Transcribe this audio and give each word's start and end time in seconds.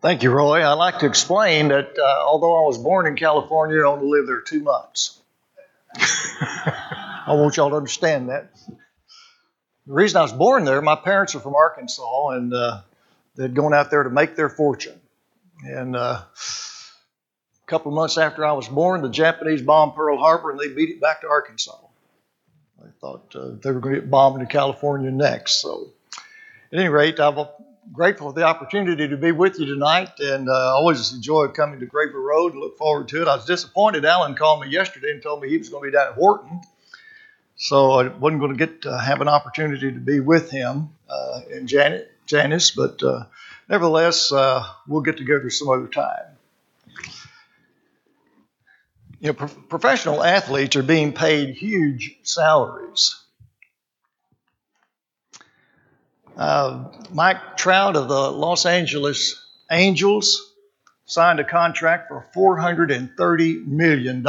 Thank 0.00 0.22
you, 0.22 0.30
Roy. 0.30 0.64
I'd 0.64 0.74
like 0.74 1.00
to 1.00 1.06
explain 1.06 1.68
that 1.68 1.98
uh, 1.98 2.24
although 2.24 2.62
I 2.62 2.66
was 2.68 2.78
born 2.78 3.08
in 3.08 3.16
California, 3.16 3.80
I 3.80 3.86
only 3.86 4.08
lived 4.08 4.28
there 4.28 4.40
two 4.40 4.60
months. 4.60 5.20
I 5.96 7.34
want 7.34 7.56
y'all 7.56 7.70
to 7.70 7.76
understand 7.76 8.28
that. 8.28 8.52
The 9.88 9.92
reason 9.92 10.18
I 10.18 10.22
was 10.22 10.32
born 10.32 10.64
there, 10.64 10.80
my 10.82 10.94
parents 10.94 11.34
are 11.34 11.40
from 11.40 11.56
Arkansas, 11.56 12.28
and 12.28 12.54
uh, 12.54 12.82
they'd 13.34 13.54
gone 13.54 13.74
out 13.74 13.90
there 13.90 14.04
to 14.04 14.10
make 14.10 14.36
their 14.36 14.48
fortune. 14.48 15.00
And 15.64 15.96
uh, 15.96 16.22
a 16.22 17.66
couple 17.66 17.90
of 17.90 17.96
months 17.96 18.18
after 18.18 18.46
I 18.46 18.52
was 18.52 18.68
born, 18.68 19.02
the 19.02 19.08
Japanese 19.08 19.62
bombed 19.62 19.96
Pearl 19.96 20.16
Harbor, 20.16 20.52
and 20.52 20.60
they 20.60 20.68
beat 20.68 20.90
it 20.90 21.00
back 21.00 21.22
to 21.22 21.28
Arkansas. 21.28 21.76
I 22.80 22.86
thought 23.00 23.34
uh, 23.34 23.50
they 23.60 23.72
were 23.72 23.80
going 23.80 23.96
to 23.96 24.00
get 24.02 24.10
bombed 24.10 24.40
into 24.40 24.52
California 24.52 25.10
next. 25.10 25.60
So, 25.60 25.88
at 26.72 26.78
any 26.78 26.88
rate, 26.88 27.18
I'm 27.18 27.48
grateful 27.92 28.28
for 28.28 28.38
the 28.38 28.44
opportunity 28.44 29.08
to 29.08 29.16
be 29.16 29.32
with 29.32 29.58
you 29.58 29.66
tonight, 29.66 30.10
and 30.20 30.48
uh, 30.48 30.74
always 30.74 31.12
enjoy 31.12 31.48
coming 31.48 31.80
to 31.80 31.86
Graver 31.86 32.20
Road 32.20 32.52
and 32.52 32.60
look 32.60 32.76
forward 32.76 33.08
to 33.08 33.22
it. 33.22 33.28
I 33.28 33.36
was 33.36 33.44
disappointed. 33.44 34.04
Alan 34.04 34.34
called 34.34 34.60
me 34.60 34.68
yesterday 34.68 35.10
and 35.10 35.22
told 35.22 35.42
me 35.42 35.48
he 35.48 35.58
was 35.58 35.68
going 35.68 35.84
to 35.84 35.90
be 35.90 35.96
down 35.96 36.08
at 36.08 36.16
Wharton, 36.18 36.60
so 37.56 37.92
I 37.92 38.08
wasn't 38.08 38.40
going 38.40 38.56
to 38.56 38.58
get 38.58 38.82
to 38.82 38.98
have 38.98 39.20
an 39.20 39.28
opportunity 39.28 39.92
to 39.92 40.00
be 40.00 40.20
with 40.20 40.50
him 40.50 40.90
uh, 41.08 41.40
and 41.52 41.68
Janet, 41.68 42.12
Janice, 42.26 42.70
but 42.70 43.02
uh, 43.02 43.24
nevertheless, 43.68 44.32
uh, 44.32 44.64
we'll 44.86 45.02
get 45.02 45.16
together 45.16 45.50
some 45.50 45.68
other 45.68 45.88
time. 45.88 46.36
You 49.20 49.28
know, 49.28 49.32
pro- 49.32 49.48
professional 49.48 50.22
athletes 50.22 50.76
are 50.76 50.82
being 50.82 51.12
paid 51.12 51.56
huge 51.56 52.18
salaries. 52.22 53.16
Uh, 56.38 56.84
Mike 57.12 57.56
Trout 57.56 57.96
of 57.96 58.06
the 58.06 58.30
Los 58.30 58.64
Angeles 58.64 59.44
Angels 59.72 60.54
signed 61.04 61.40
a 61.40 61.44
contract 61.44 62.08
for 62.08 62.28
$430 62.32 63.66
million. 63.66 64.24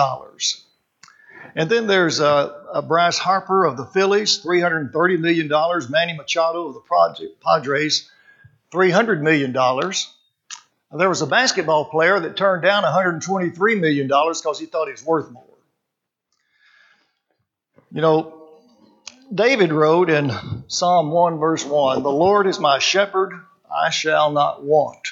And 1.55 1.69
then 1.69 1.85
there's 1.85 2.19
uh, 2.19 2.81
Bryce 2.87 3.19
Harper 3.19 3.63
of 3.65 3.77
the 3.77 3.85
Phillies, 3.85 4.43
$330 4.43 5.19
million. 5.19 5.47
Manny 5.91 6.13
Machado 6.13 6.69
of 6.69 6.73
the 6.73 7.35
Padres, 7.45 8.09
$300 8.71 9.21
million. 9.21 9.53
There 9.53 11.09
was 11.09 11.21
a 11.21 11.27
basketball 11.27 11.85
player 11.85 12.19
that 12.19 12.35
turned 12.35 12.63
down 12.63 12.83
$123 12.83 13.79
million 13.79 14.07
because 14.07 14.59
he 14.59 14.65
thought 14.65 14.87
he 14.87 14.93
was 14.93 15.05
worth 15.05 15.29
more. 15.31 15.43
You 17.91 18.01
know, 18.01 18.38
David 19.33 19.71
wrote 19.71 20.09
in 20.09 20.31
Psalm 20.67 21.11
1, 21.11 21.37
verse 21.37 21.63
1 21.63 22.01
The 22.01 22.09
Lord 22.09 22.47
is 22.47 22.59
my 22.59 22.79
shepherd, 22.79 23.33
I 23.71 23.91
shall 23.91 24.31
not 24.31 24.63
want. 24.63 25.09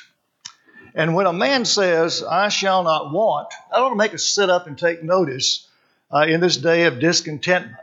And 0.95 1.13
when 1.13 1.27
a 1.27 1.33
man 1.33 1.65
says, 1.65 2.23
I 2.23 2.49
shall 2.49 2.83
not 2.83 3.13
want, 3.13 3.53
that 3.69 3.77
ought 3.77 3.89
to 3.89 3.95
make 3.95 4.15
us 4.15 4.23
sit 4.23 4.49
up 4.49 4.65
and 4.65 4.75
take 4.75 5.03
notice 5.03 5.67
uh, 6.11 6.25
in 6.27 6.41
this 6.41 6.57
day 6.57 6.85
of 6.85 6.99
discontentment. 6.99 7.77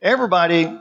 Everybody, 0.00 0.74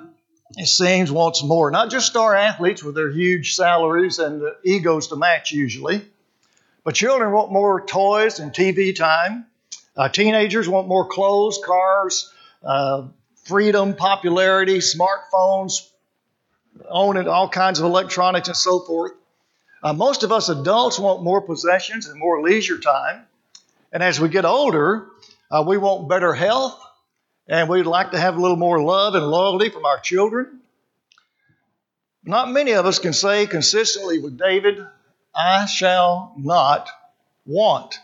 it 0.56 0.68
seems, 0.68 1.12
wants 1.12 1.44
more. 1.44 1.70
Not 1.70 1.92
just 1.92 2.08
star 2.08 2.34
athletes 2.34 2.82
with 2.82 2.96
their 2.96 3.12
huge 3.12 3.56
salaries 3.56 4.20
and 4.20 4.42
egos 4.64 5.10
to 5.10 5.18
match, 5.18 5.52
usually, 5.52 6.02
but 6.86 6.96
children 6.96 7.34
want 7.34 7.52
more 7.52 7.86
toys 7.86 8.40
and 8.40 8.54
TV 8.54 8.96
time. 8.96 9.48
Uh, 9.98 10.08
teenagers 10.08 10.70
want 10.70 10.88
more 10.88 11.10
clothes, 11.10 11.60
cars, 11.62 12.32
uh, 12.64 13.04
freedom, 13.50 13.96
popularity, 13.96 14.78
smartphones, 14.78 15.90
owning 16.88 17.28
all 17.28 17.50
kinds 17.50 17.80
of 17.80 17.86
electronics 17.86 18.48
and 18.48 18.56
so 18.56 18.80
forth. 18.80 19.12
Uh, 19.84 19.94
most 19.94 20.24
of 20.24 20.32
us 20.32 20.50
adults 20.50 21.00
want 21.00 21.24
more 21.24 21.42
possessions 21.42 22.08
and 22.08 22.18
more 22.18 22.42
leisure 22.42 22.78
time. 22.78 23.26
And 23.92 24.04
as 24.04 24.20
we 24.20 24.30
get 24.30 24.46
older, 24.46 25.08
uh, 25.50 25.64
we 25.68 25.78
want 25.78 26.08
better 26.08 26.34
health 26.34 26.80
and 27.48 27.68
we'd 27.68 27.88
like 27.88 28.12
to 28.12 28.20
have 28.20 28.38
a 28.38 28.42
little 28.42 28.58
more 28.58 28.80
love 28.80 29.16
and 29.16 29.26
loyalty 29.26 29.70
from 29.70 29.86
our 29.86 30.00
children. 30.00 30.60
Not 32.24 32.52
many 32.52 32.74
of 32.74 32.86
us 32.86 33.00
can 33.00 33.14
say 33.14 33.48
consistently 33.48 34.20
with 34.20 34.38
David, 34.38 34.86
I 35.36 35.66
shall 35.66 36.34
not 36.38 36.90
want. 37.46 37.98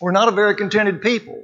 We're 0.00 0.12
not 0.12 0.28
a 0.28 0.32
very 0.32 0.54
contented 0.54 1.00
people. 1.00 1.42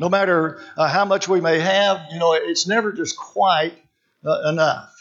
No 0.00 0.08
matter 0.08 0.58
uh, 0.78 0.88
how 0.88 1.04
much 1.04 1.28
we 1.28 1.42
may 1.42 1.60
have, 1.60 2.06
you 2.10 2.18
know, 2.18 2.32
it's 2.32 2.66
never 2.66 2.90
just 2.90 3.18
quite 3.18 3.74
uh, 4.24 4.48
enough. 4.48 4.96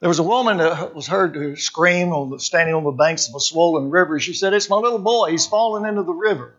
There 0.00 0.10
was 0.10 0.18
a 0.18 0.22
woman 0.22 0.58
that 0.58 0.94
was 0.94 1.06
heard 1.06 1.32
to 1.32 1.56
scream 1.56 2.12
on 2.12 2.28
the, 2.28 2.38
standing 2.38 2.74
on 2.74 2.84
the 2.84 2.90
banks 2.90 3.30
of 3.30 3.34
a 3.34 3.40
swollen 3.40 3.88
river. 3.88 4.20
She 4.20 4.34
said, 4.34 4.52
It's 4.52 4.68
my 4.68 4.76
little 4.76 4.98
boy. 4.98 5.30
He's 5.30 5.46
fallen 5.46 5.86
into 5.86 6.02
the 6.02 6.12
river. 6.12 6.54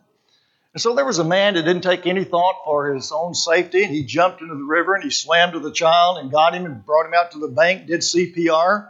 And 0.73 0.81
so 0.81 0.95
there 0.95 1.05
was 1.05 1.19
a 1.19 1.23
man 1.23 1.53
that 1.53 1.65
didn't 1.65 1.83
take 1.83 2.07
any 2.07 2.23
thought 2.23 2.63
for 2.65 2.91
his 2.91 3.11
own 3.11 3.35
safety, 3.35 3.83
and 3.83 3.93
he 3.93 4.03
jumped 4.03 4.41
into 4.41 4.55
the 4.55 4.63
river 4.63 4.95
and 4.95 5.03
he 5.03 5.11
swam 5.11 5.51
to 5.51 5.59
the 5.59 5.71
child 5.71 6.17
and 6.17 6.31
got 6.31 6.55
him 6.55 6.65
and 6.65 6.83
brought 6.83 7.05
him 7.05 7.13
out 7.13 7.33
to 7.33 7.39
the 7.39 7.47
bank, 7.47 7.85
did 7.85 8.01
CPR, 8.01 8.89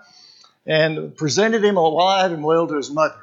and 0.65 1.13
presented 1.17 1.61
him 1.61 1.75
alive 1.75 2.31
and 2.31 2.41
well 2.41 2.67
to 2.67 2.77
his 2.77 2.89
mother. 2.89 3.19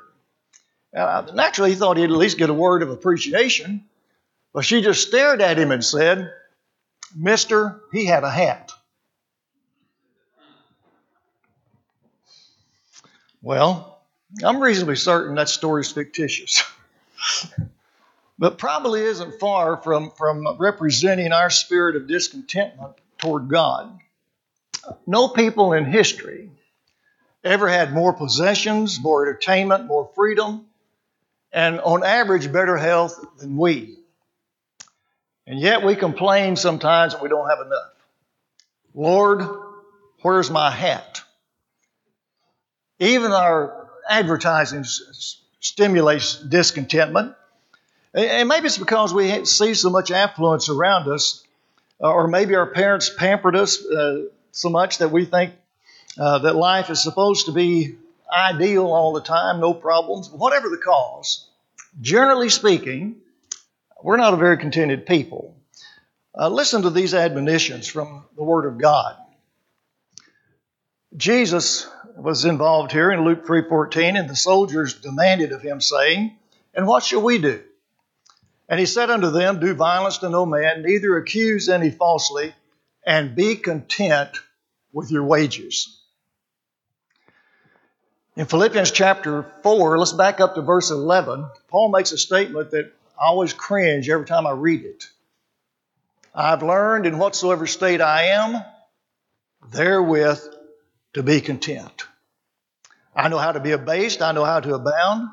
Uh, 0.95 1.27
naturally, 1.33 1.71
he 1.71 1.77
thought 1.77 1.97
he'd 1.97 2.05
at 2.05 2.11
least 2.11 2.37
get 2.37 2.51
a 2.51 2.55
word 2.55 2.83
of 2.83 2.91
appreciation. 2.91 3.83
But 4.55 4.65
she 4.65 4.81
just 4.81 5.07
stared 5.07 5.43
at 5.43 5.59
him 5.59 5.73
and 5.73 5.85
said, 5.85 6.33
Mister, 7.15 7.83
he 7.93 8.07
had 8.07 8.23
a 8.23 8.31
hat. 8.31 8.73
Well, 13.43 14.01
I'm 14.43 14.61
reasonably 14.63 14.97
certain 14.97 15.35
that 15.35 15.49
story 15.49 15.83
is 15.83 15.93
fictitious. 15.93 16.63
but 18.39 18.57
probably 18.57 19.03
isn't 19.03 19.39
far 19.39 19.77
from, 19.77 20.13
from 20.13 20.57
representing 20.59 21.33
our 21.33 21.51
spirit 21.51 21.97
of 21.97 22.07
discontentment 22.07 22.95
toward 23.19 23.49
God. 23.49 23.99
No 25.07 25.29
people 25.29 25.73
in 25.73 25.85
history 25.85 26.51
ever 27.43 27.69
had 27.69 27.93
more 27.93 28.13
possessions, 28.13 29.01
more 29.01 29.27
entertainment, 29.27 29.87
more 29.87 30.11
freedom, 30.15 30.67
and 31.53 31.81
on 31.81 32.05
average, 32.05 32.53
better 32.53 32.77
health 32.77 33.23
than 33.39 33.57
we. 33.57 33.99
And 35.47 35.61
yet 35.61 35.85
we 35.85 35.95
complain 35.95 36.57
sometimes 36.57 37.13
that 37.13 37.23
we 37.23 37.29
don't 37.29 37.49
have 37.49 37.61
enough. 37.67 37.93
Lord, 38.95 39.47
where's 40.23 40.51
my 40.51 40.71
hat? 40.71 41.21
Even 42.99 43.33
our 43.33 43.89
advertising 44.09 44.85
stimulates 45.61 46.37
discontentment. 46.37 47.35
And 48.15 48.49
maybe 48.49 48.67
it's 48.67 48.79
because 48.79 49.13
we 49.13 49.45
see 49.45 49.75
so 49.75 49.91
much 49.91 50.11
affluence 50.11 50.69
around 50.69 51.09
us, 51.09 51.45
uh, 52.01 52.11
or 52.11 52.29
maybe 52.29 52.55
our 52.55 52.67
parents 52.67 53.11
pampered 53.11 53.57
us 53.57 53.85
uh, 53.85 54.27
so 54.53 54.71
much 54.71 54.99
that 54.99 55.11
we 55.11 55.25
think 55.25 55.53
uh, 56.19 56.39
that 56.39 56.55
life 56.55 56.91
is 56.91 57.03
supposed 57.03 57.47
to 57.47 57.53
be 57.53 57.97
ideal 58.33 58.87
all 58.87 59.13
the 59.13 59.21
time, 59.21 59.61
no 59.61 59.75
problems. 59.75 60.31
Whatever 60.31 60.69
the 60.69 60.79
cause, 60.79 61.49
generally 62.01 62.49
speaking, 62.49 63.17
we're 64.05 64.19
not 64.19 64.35
a 64.35 64.37
very 64.37 64.59
contented 64.59 65.07
people. 65.07 65.57
Uh, 66.39 66.51
listen 66.51 66.83
to 66.83 66.91
these 66.91 67.15
admonitions 67.15 67.89
from 67.89 68.27
the 68.37 68.45
Word 68.45 68.67
of 68.67 68.77
God. 68.77 69.17
Jesus 71.17 71.89
was 72.15 72.45
involved 72.45 72.93
here 72.93 73.11
in 73.11 73.25
Luke 73.25 73.47
3:14, 73.47 74.17
and 74.17 74.29
the 74.29 74.37
soldiers 74.37 74.93
demanded 75.01 75.53
of 75.53 75.63
him, 75.63 75.81
saying, 75.81 76.37
"And 76.75 76.87
what 76.87 77.03
shall 77.03 77.23
we 77.23 77.39
do?" 77.39 77.63
And 78.69 78.79
he 78.79 78.85
said 78.85 79.09
unto 79.09 79.31
them, 79.31 79.59
Do 79.59 79.73
violence 79.73 80.19
to 80.19 80.29
no 80.29 80.45
man, 80.45 80.83
neither 80.83 81.17
accuse 81.17 81.71
any 81.71 81.91
falsely, 81.91 82.55
and 83.07 83.35
be 83.35 83.57
content 83.57 84.37
with 84.93 85.11
your 85.11 85.25
wages. 85.25 85.99
In 88.37 88.45
Philippians 88.45 88.91
chapter 88.91 89.51
4, 89.63 89.99
let's 89.99 90.13
back 90.13 90.41
up 90.41 90.57
to 90.57 90.61
verse 90.63 90.91
11. 90.91 91.47
Paul 91.69 91.91
makes 91.91 92.13
a 92.13 92.19
statement 92.19 92.73
that 92.73 92.93
I 93.19 93.27
always 93.27 93.53
cringe 93.53 94.09
every 94.09 94.27
time 94.27 94.47
I 94.47 94.53
read 94.53 94.85
it. 94.85 95.05
I've 96.35 96.63
learned 96.63 97.07
in 97.07 97.19
whatsoever 97.19 97.67
state 97.67 98.01
I 98.01 98.25
am, 98.25 98.63
therewith 99.71 100.43
to 101.15 101.23
be 101.23 101.41
content. 101.41 102.07
I 103.15 103.29
know 103.29 103.39
how 103.39 103.53
to 103.53 103.61
be 103.61 103.71
abased, 103.71 104.21
I 104.21 104.33
know 104.33 104.45
how 104.45 104.61
to 104.61 104.75
abound. 104.75 105.29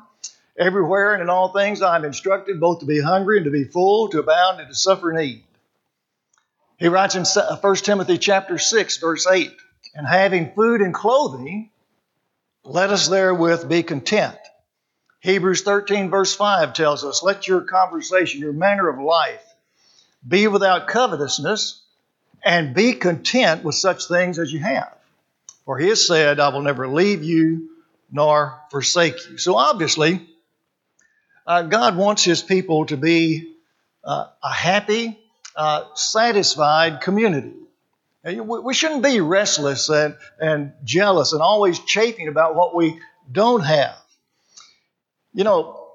Everywhere 0.56 1.14
and 1.14 1.22
in 1.22 1.30
all 1.30 1.48
things 1.52 1.82
I 1.82 1.96
am 1.96 2.04
instructed 2.04 2.60
both 2.60 2.80
to 2.80 2.86
be 2.86 3.00
hungry 3.00 3.38
and 3.38 3.46
to 3.46 3.50
be 3.50 3.64
full, 3.64 4.08
to 4.10 4.20
abound 4.20 4.60
and 4.60 4.68
to 4.68 4.74
suffer 4.74 5.12
need. 5.12 5.42
He 6.76 6.88
writes 6.88 7.14
in 7.14 7.24
1 7.24 7.76
Timothy 7.76 8.18
chapter 8.18 8.58
6, 8.58 8.98
verse 8.98 9.26
8, 9.26 9.50
and 9.94 10.06
having 10.06 10.52
food 10.54 10.80
and 10.80 10.94
clothing, 10.94 11.70
let 12.64 12.90
us 12.90 13.08
therewith 13.08 13.68
be 13.68 13.82
content. 13.82 14.36
Hebrews 15.22 15.62
13, 15.62 16.10
verse 16.10 16.34
5 16.34 16.72
tells 16.74 17.04
us, 17.04 17.22
Let 17.22 17.46
your 17.46 17.60
conversation, 17.60 18.40
your 18.40 18.52
manner 18.52 18.88
of 18.88 18.98
life, 18.98 19.44
be 20.26 20.48
without 20.48 20.88
covetousness, 20.88 21.80
and 22.44 22.74
be 22.74 22.94
content 22.94 23.62
with 23.62 23.76
such 23.76 24.08
things 24.08 24.40
as 24.40 24.52
you 24.52 24.58
have. 24.58 24.92
For 25.64 25.78
he 25.78 25.88
has 25.88 26.04
said, 26.04 26.40
I 26.40 26.48
will 26.48 26.62
never 26.62 26.88
leave 26.88 27.22
you 27.22 27.70
nor 28.10 28.60
forsake 28.72 29.14
you. 29.30 29.38
So 29.38 29.56
obviously, 29.56 30.26
uh, 31.46 31.62
God 31.62 31.96
wants 31.96 32.24
His 32.24 32.42
people 32.42 32.86
to 32.86 32.96
be 32.96 33.54
uh, 34.04 34.26
a 34.42 34.52
happy, 34.52 35.16
uh, 35.54 35.84
satisfied 35.94 37.00
community. 37.00 37.54
We 38.24 38.74
shouldn't 38.74 39.04
be 39.04 39.20
restless 39.20 39.88
and, 39.88 40.16
and 40.40 40.72
jealous 40.82 41.32
and 41.32 41.42
always 41.42 41.78
chafing 41.78 42.26
about 42.26 42.56
what 42.56 42.74
we 42.74 42.98
don't 43.30 43.64
have. 43.64 44.01
You 45.34 45.44
know, 45.44 45.88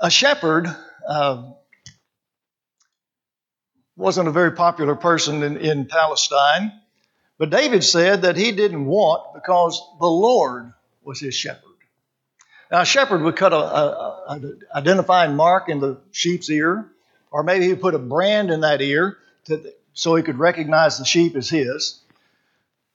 a 0.00 0.10
shepherd 0.10 0.66
uh, 1.08 1.52
wasn't 3.96 4.26
a 4.26 4.32
very 4.32 4.52
popular 4.52 4.96
person 4.96 5.44
in, 5.44 5.56
in 5.56 5.86
Palestine, 5.86 6.72
but 7.38 7.50
David 7.50 7.84
said 7.84 8.22
that 8.22 8.36
he 8.36 8.50
didn't 8.50 8.86
want 8.86 9.34
because 9.34 9.80
the 10.00 10.06
Lord 10.06 10.72
was 11.04 11.20
his 11.20 11.34
shepherd. 11.34 11.62
Now, 12.72 12.80
a 12.80 12.84
shepherd 12.86 13.22
would 13.22 13.36
cut 13.36 13.52
a, 13.52 14.56
identifying 14.74 15.36
mark 15.36 15.68
in 15.68 15.78
the 15.78 16.00
sheep's 16.10 16.50
ear, 16.50 16.86
or 17.30 17.42
maybe 17.44 17.68
he 17.68 17.74
put 17.74 17.94
a 17.94 17.98
brand 17.98 18.50
in 18.50 18.62
that 18.62 18.80
ear 18.80 19.16
to, 19.44 19.72
so 19.92 20.16
he 20.16 20.22
could 20.22 20.38
recognize 20.38 20.98
the 20.98 21.04
sheep 21.04 21.36
as 21.36 21.48
his. 21.48 22.00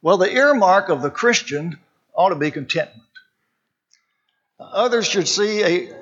Well, 0.01 0.17
the 0.17 0.33
earmark 0.33 0.89
of 0.89 1.01
the 1.01 1.11
Christian 1.11 1.79
ought 2.13 2.29
to 2.29 2.35
be 2.35 2.51
contentment. 2.51 3.06
Others 4.59 5.07
should 5.07 5.27
see 5.27 5.63
a, 5.63 5.93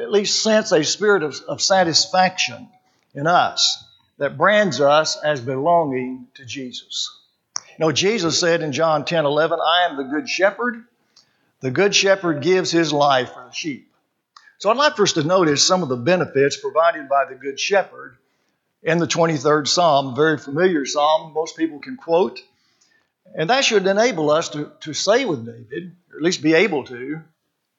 at 0.00 0.10
least 0.10 0.42
sense 0.42 0.72
a 0.72 0.84
spirit 0.84 1.22
of, 1.22 1.40
of 1.46 1.60
satisfaction 1.60 2.68
in 3.14 3.26
us 3.26 3.84
that 4.18 4.38
brands 4.38 4.80
us 4.80 5.16
as 5.22 5.40
belonging 5.40 6.26
to 6.34 6.44
Jesus. 6.44 7.10
You 7.56 7.86
know, 7.86 7.92
Jesus 7.92 8.38
said 8.38 8.62
in 8.62 8.72
John 8.72 9.04
10 9.04 9.24
11, 9.24 9.58
I 9.60 9.88
am 9.90 9.96
the 9.96 10.04
good 10.04 10.28
shepherd. 10.28 10.84
The 11.60 11.70
good 11.70 11.94
shepherd 11.94 12.42
gives 12.42 12.70
his 12.70 12.92
life 12.92 13.32
for 13.32 13.44
the 13.44 13.52
sheep. 13.52 13.92
So 14.58 14.70
I'd 14.70 14.76
like 14.76 14.96
for 14.96 15.02
us 15.02 15.14
to 15.14 15.22
notice 15.22 15.66
some 15.66 15.82
of 15.82 15.88
the 15.88 15.96
benefits 15.96 16.56
provided 16.56 17.08
by 17.08 17.26
the 17.28 17.34
good 17.34 17.58
shepherd 17.58 18.16
in 18.82 18.98
the 18.98 19.06
23rd 19.06 19.68
Psalm, 19.68 20.08
a 20.08 20.16
very 20.16 20.38
familiar 20.38 20.84
psalm 20.86 21.32
most 21.32 21.56
people 21.56 21.78
can 21.78 21.96
quote. 21.96 22.40
And 23.34 23.50
that 23.50 23.64
should 23.64 23.86
enable 23.86 24.30
us 24.30 24.50
to, 24.50 24.72
to 24.80 24.92
say 24.92 25.24
with 25.24 25.46
David, 25.46 25.96
or 26.10 26.16
at 26.16 26.22
least 26.22 26.42
be 26.42 26.54
able 26.54 26.84
to, 26.84 27.22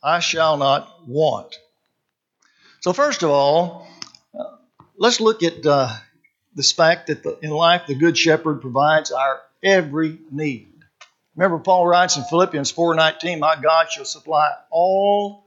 I 0.04 0.20
shall 0.20 0.58
not 0.58 1.08
want. 1.08 1.58
So, 2.82 2.92
first 2.92 3.24
of 3.24 3.30
all, 3.30 3.88
uh, 4.38 4.58
let's 4.98 5.22
look 5.22 5.44
at 5.44 5.66
uh, 5.66 5.96
this 6.54 6.74
fact 6.74 7.08
that 7.08 7.24
the, 7.24 7.40
in 7.42 7.52
life 7.52 7.84
the 7.88 7.96
Good 7.96 8.18
Shepherd 8.18 8.60
provides 8.60 9.12
our 9.12 9.40
every 9.64 10.20
need. 10.30 10.74
Remember, 11.36 11.60
Paul 11.60 11.88
writes 11.88 12.18
in 12.18 12.26
Philippians 12.26 12.74
4:19, 12.74 13.40
"My 13.40 13.56
God 13.56 13.90
shall 13.90 14.04
supply 14.04 14.52
all 14.70 15.46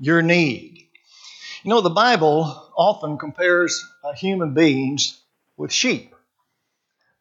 your 0.00 0.22
need." 0.22 0.88
You 1.62 1.70
know, 1.70 1.82
the 1.82 1.90
Bible 1.90 2.72
often 2.74 3.18
compares 3.18 3.84
uh, 4.02 4.14
human 4.14 4.54
beings 4.54 5.20
with 5.58 5.70
sheep. 5.70 6.14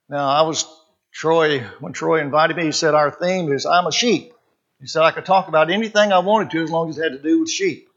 Now, 0.07 0.29
I 0.29 0.44
was 0.44 0.65
Troy 1.12 1.59
when 1.81 1.91
Troy 1.91 2.21
invited 2.21 2.56
me. 2.56 2.63
He 2.63 2.71
said 2.71 2.95
our 2.95 3.12
theme 3.12 3.51
is 3.51 3.65
"I'm 3.65 3.88
a 3.88 3.91
sheep." 3.91 4.33
He 4.81 4.88
said 4.88 5.04
I 5.04 5.12
could 5.12 5.25
talk 5.25 5.48
about 5.48 5.69
anything 5.69 6.12
I 6.12 6.19
wanted 6.19 6.50
to 6.51 6.63
as 6.63 6.72
long 6.72 6.89
as 6.89 6.98
it 6.98 7.04
had 7.04 7.12
to 7.13 7.22
do 7.22 7.39
with 7.39 7.51
sheep. 7.51 7.88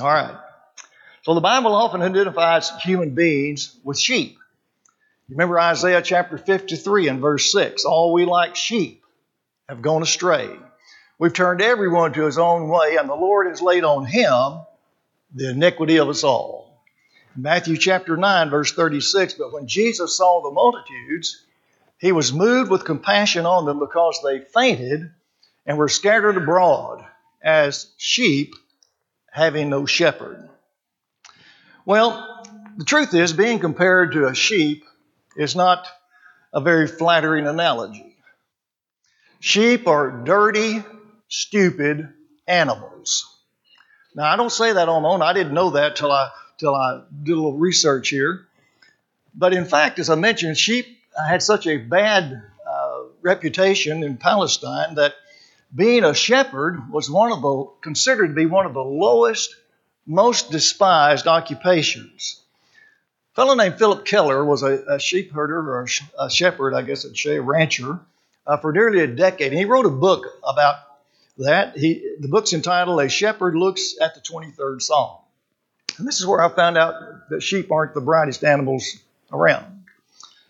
All 0.00 0.06
right. 0.06 0.36
So 1.22 1.34
the 1.34 1.40
Bible 1.40 1.72
often 1.72 2.02
identifies 2.02 2.70
human 2.82 3.14
beings 3.14 3.76
with 3.84 3.98
sheep. 3.98 4.38
Remember 5.28 5.58
Isaiah 5.58 6.02
chapter 6.02 6.36
53 6.36 7.08
and 7.08 7.20
verse 7.20 7.50
6 7.52 7.84
All 7.84 8.12
we 8.12 8.24
like 8.24 8.56
sheep 8.56 9.04
have 9.68 9.82
gone 9.82 10.02
astray. 10.02 10.50
We've 11.18 11.32
turned 11.32 11.62
everyone 11.62 12.12
to 12.12 12.24
his 12.24 12.38
own 12.38 12.68
way, 12.68 12.96
and 12.96 13.08
the 13.08 13.14
Lord 13.14 13.46
has 13.46 13.62
laid 13.62 13.84
on 13.84 14.04
him 14.04 14.60
the 15.34 15.50
iniquity 15.50 15.96
of 15.96 16.08
us 16.08 16.24
all. 16.24 16.82
Matthew 17.34 17.76
chapter 17.76 18.16
9, 18.16 18.50
verse 18.50 18.72
36 18.72 19.34
But 19.34 19.52
when 19.52 19.66
Jesus 19.66 20.16
saw 20.16 20.42
the 20.42 20.50
multitudes, 20.50 21.44
he 21.98 22.12
was 22.12 22.32
moved 22.32 22.70
with 22.70 22.84
compassion 22.84 23.46
on 23.46 23.64
them 23.64 23.78
because 23.78 24.20
they 24.22 24.40
fainted 24.40 25.10
and 25.66 25.76
were 25.76 25.88
scattered 25.88 26.36
abroad 26.36 27.04
as 27.42 27.90
sheep 27.96 28.54
having 29.30 29.68
no 29.68 29.84
shepherd. 29.86 30.48
Well, 31.84 32.42
the 32.76 32.84
truth 32.84 33.14
is, 33.14 33.32
being 33.32 33.58
compared 33.58 34.12
to 34.12 34.26
a 34.26 34.34
sheep 34.34 34.84
is 35.36 35.54
not 35.54 35.86
a 36.52 36.60
very 36.60 36.86
flattering 36.86 37.46
analogy. 37.46 38.16
Sheep 39.40 39.86
are 39.86 40.10
dirty, 40.10 40.82
stupid 41.28 42.08
animals. 42.46 43.32
Now, 44.14 44.24
I 44.24 44.36
don't 44.36 44.50
say 44.50 44.72
that 44.72 44.88
on 44.88 45.02
my 45.02 45.08
own. 45.10 45.22
I 45.22 45.32
didn't 45.34 45.52
know 45.54 45.70
that 45.70 45.96
till 45.96 46.10
I 46.10 46.30
till 46.58 46.74
I 46.74 47.02
did 47.22 47.32
a 47.32 47.36
little 47.36 47.58
research 47.58 48.08
here. 48.08 48.46
But 49.34 49.52
in 49.52 49.66
fact, 49.66 49.98
as 49.98 50.08
I 50.08 50.14
mentioned, 50.14 50.56
sheep 50.56 50.86
had 51.28 51.42
such 51.42 51.66
a 51.66 51.76
bad 51.76 52.42
uh, 52.66 52.98
reputation 53.20 54.02
in 54.02 54.16
Palestine 54.16 54.94
that 54.94 55.14
being 55.76 56.04
a 56.04 56.14
shepherd 56.14 56.90
was 56.90 57.10
one 57.10 57.30
of 57.30 57.42
the 57.42 57.70
considered 57.82 58.28
to 58.28 58.34
be 58.34 58.46
one 58.46 58.64
of 58.66 58.72
the 58.72 58.82
lowest, 58.82 59.54
most 60.06 60.50
despised 60.50 61.26
occupations. 61.26 62.40
A 63.32 63.36
fellow 63.36 63.54
named 63.54 63.78
Phillip 63.78 64.06
Keller 64.06 64.42
was 64.42 64.62
a, 64.62 64.82
a 64.88 64.98
sheep 64.98 65.32
herder 65.32 65.58
or 65.58 65.86
a, 66.18 66.30
shepherd, 66.30 66.74
I 66.74 66.80
guess 66.80 67.04
I'd 67.04 67.16
say, 67.16 67.36
a 67.36 67.42
rancher, 67.42 68.00
uh, 68.46 68.56
for 68.56 68.72
nearly 68.72 69.00
a 69.00 69.06
decade. 69.06 69.52
And 69.52 69.58
he 69.58 69.66
wrote 69.66 69.84
a 69.84 69.90
book 69.90 70.24
about 70.42 70.76
that. 71.38 71.76
He, 71.76 72.16
the 72.20 72.28
book's 72.28 72.54
entitled 72.54 73.00
A 73.02 73.10
Shepherd 73.10 73.54
Looks 73.54 73.96
at 74.00 74.14
the 74.14 74.20
23rd 74.20 74.80
Psalm. 74.80 75.18
And 75.98 76.08
this 76.08 76.20
is 76.20 76.26
where 76.26 76.40
I 76.40 76.48
found 76.48 76.78
out 76.78 77.28
that 77.28 77.42
sheep 77.42 77.70
aren't 77.70 77.92
the 77.92 78.00
brightest 78.00 78.44
animals 78.44 78.98
around. 79.30 79.84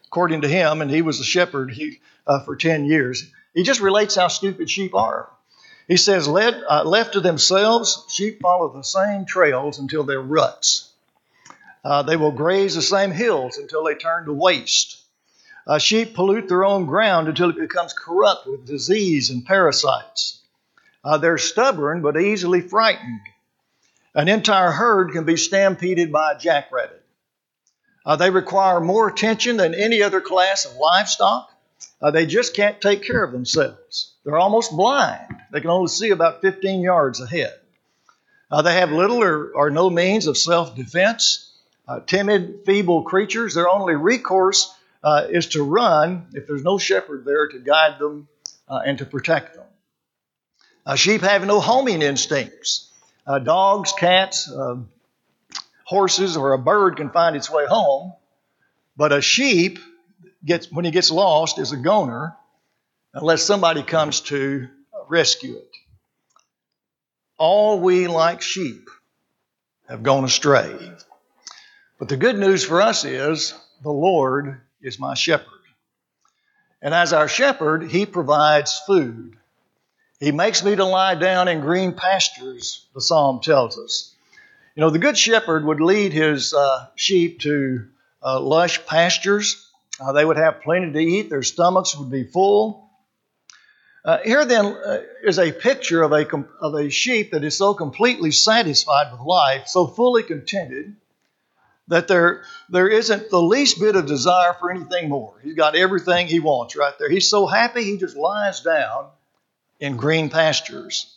According 0.07 0.43
to 0.43 0.49
him, 0.49 0.83
and 0.83 0.91
he 0.91 1.03
was 1.03 1.19
a 1.19 1.25
shepherd 1.25 1.73
he, 1.73 2.01
uh, 2.27 2.41
for 2.45 2.55
10 2.55 2.85
years, 2.85 3.29
he 3.57 3.63
just 3.63 3.81
relates 3.81 4.15
how 4.15 4.29
stupid 4.29 4.69
sheep 4.69 4.95
are. 4.95 5.31
He 5.89 5.97
says, 5.97 6.29
Led, 6.29 6.63
uh, 6.69 6.85
left 6.85 7.15
to 7.15 7.21
themselves, 7.21 8.05
sheep 8.11 8.43
follow 8.43 8.69
the 8.69 8.83
same 8.83 9.25
trails 9.25 9.79
until 9.79 10.05
they're 10.05 10.21
ruts. 10.21 10.91
Uh, 11.83 12.03
they 12.03 12.19
will 12.19 12.33
graze 12.33 12.75
the 12.75 12.83
same 12.83 13.13
hills 13.13 13.57
until 13.57 13.83
they 13.85 13.95
turn 13.95 14.27
to 14.27 14.33
waste. 14.35 15.01
Uh, 15.67 15.79
sheep 15.79 16.15
pollute 16.15 16.49
their 16.49 16.67
own 16.67 16.85
ground 16.85 17.29
until 17.29 17.49
it 17.49 17.57
becomes 17.57 17.95
corrupt 17.95 18.47
with 18.47 18.67
disease 18.67 19.31
and 19.31 19.47
parasites. 19.47 20.43
Uh, 21.03 21.17
they're 21.17 21.39
stubborn 21.39 22.03
but 22.03 22.21
easily 22.21 22.61
frightened. 22.61 23.21
An 24.15 24.29
entire 24.29 24.71
herd 24.71 25.13
can 25.13 25.25
be 25.25 25.39
stampeded 25.39 26.13
by 26.13 26.33
a 26.33 26.39
jackrabbit. 26.39 27.03
Uh, 28.05 28.17
they 28.17 28.29
require 28.29 28.81
more 28.81 29.09
attention 29.09 29.57
than 29.57 29.75
any 29.75 30.03
other 30.03 30.21
class 30.21 30.67
of 30.67 30.77
livestock. 30.77 31.51
Uh, 32.01 32.11
they 32.11 32.27
just 32.27 32.55
can't 32.55 32.81
take 32.81 33.03
care 33.03 33.23
of 33.25 33.33
themselves. 33.33 34.15
They're 34.25 34.37
almost 34.37 34.73
blind. 34.73 35.35
They 35.51 35.61
can 35.61 35.71
only 35.71 35.89
see 35.89 36.11
about 36.11 36.43
15 36.43 36.81
yards 36.81 37.21
ahead. 37.21 37.55
Uh, 38.51 38.63
they 38.63 38.75
have 38.75 38.93
little 38.93 39.23
or, 39.23 39.51
or, 39.53 39.71
no 39.71 39.91
means 39.91 40.27
of 40.27 40.37
self 40.37 40.77
defense. 40.77 41.53
Uh, 41.89 42.01
timid, 42.01 42.61
feeble 42.67 43.03
creatures, 43.03 43.55
their 43.55 43.69
only 43.69 43.95
recourse 43.95 44.75
uh, 45.03 45.27
is 45.31 45.47
to 45.47 45.63
run 45.63 46.27
if 46.33 46.47
there's 46.47 46.65
no 46.65 46.79
shepherd 46.79 47.25
there 47.25 47.49
to 47.49 47.59
guide 47.59 47.99
them 47.99 48.29
uh, 48.69 48.81
and 48.85 48.99
to 48.99 49.07
protect 49.07 49.55
them. 49.55 49.65
Uh, 50.85 50.97
sheep 50.97 51.23
have 51.23 51.47
no 51.47 51.61
homing 51.61 52.03
instincts. 52.03 52.91
dogs, 53.45 53.93
cats, 53.99 54.53
horses, 55.85 56.37
or 56.37 56.53
a 56.53 56.59
bird 56.59 56.97
can 56.97 57.11
find 57.11 57.37
its 57.37 57.51
way 57.51 57.67
home, 57.67 58.13
but 58.97 59.13
a 59.13 59.21
sheep 59.21 59.79
gets 60.47 60.71
when 60.71 60.85
he 60.85 60.91
gets 60.91 61.11
lost 61.11 61.59
is 61.59 61.73
a 61.73 61.77
goner 61.77 62.37
unless 63.13 63.43
somebody 63.43 63.83
comes 63.83 64.21
to 64.23 64.69
rescue 65.09 65.57
it. 65.57 65.71
All 67.39 67.81
we 67.81 68.07
like 68.07 68.41
sheep 68.41 68.89
have 69.89 70.03
gone 70.03 70.25
astray. 70.25 70.75
But 71.99 72.09
the 72.09 72.17
good 72.17 72.39
news 72.39 72.65
for 72.65 72.81
us 72.81 73.05
is 73.05 73.55
the 73.83 73.91
Lord 73.91 74.61
is 74.81 74.99
my 74.99 75.15
shepherd. 75.15 75.47
And 76.83 76.95
as 76.95 77.13
our 77.13 77.29
shepherd, 77.29 77.91
he 77.91 78.07
provides 78.07 78.81
food. 78.87 79.37
He 80.21 80.33
makes 80.33 80.65
me 80.65 80.77
to 80.77 80.85
lie 80.85 81.15
down 81.15 81.49
in 81.49 81.61
green 81.61 81.93
pastures, 81.93 82.87
the 82.95 83.01
psalm 83.01 83.41
tells 83.41 83.79
us. 83.79 84.15
You 84.75 84.83
know, 84.83 84.91
the 84.91 84.99
good 84.99 85.17
shepherd 85.17 85.65
would 85.65 85.81
lead 85.81 86.13
his 86.13 86.53
uh, 86.53 86.87
sheep 86.97 87.41
to 87.41 87.87
uh, 88.23 88.41
lush 88.41 88.85
pastures 88.87 89.66
uh, 90.01 90.13
they 90.13 90.25
would 90.25 90.37
have 90.37 90.63
plenty 90.63 90.93
to 90.93 90.99
eat, 90.99 91.31
their 91.31 91.43
stomachs 91.43 91.97
would 91.97 92.11
be 92.11 92.25
full. 92.25 92.91
Uh, 94.05 94.19
here 94.25 94.45
then 94.45 94.67
uh, 94.67 95.01
is 95.25 95.39
a 95.39 95.51
picture 95.51 96.03
of 96.03 96.13
a, 96.13 96.27
of 96.61 96.75
a 96.75 96.91
sheep 96.91 97.33
that 97.33 97.43
is 97.43 97.59
so 97.59 97.75
completely 97.75 98.31
satisfied 98.31 99.11
with 99.11 99.21
life, 99.21 99.67
so 99.67 99.87
fully 99.87 100.23
contented, 100.23 100.95
that 101.89 102.07
there, 102.09 102.43
there 102.69 102.89
isn't 102.89 103.31
the 103.31 103.43
least 103.43 103.81
bit 103.81 103.97
of 103.97 104.07
desire 104.07 104.55
for 104.55 104.71
anything 104.71 105.09
more. 105.09 105.35
He's 105.43 105.55
got 105.55 105.75
everything 105.75 106.27
he 106.27 106.41
wants 106.41 106.77
right 106.77 106.95
there. 106.99 107.11
He's 107.11 107.29
so 107.29 107.47
happy 107.47 107.83
he 107.85 107.97
just 107.97 108.17
lies 108.17 108.61
down 108.61 109.09
in 109.81 109.97
green 109.97 110.29
pastures. 110.31 111.13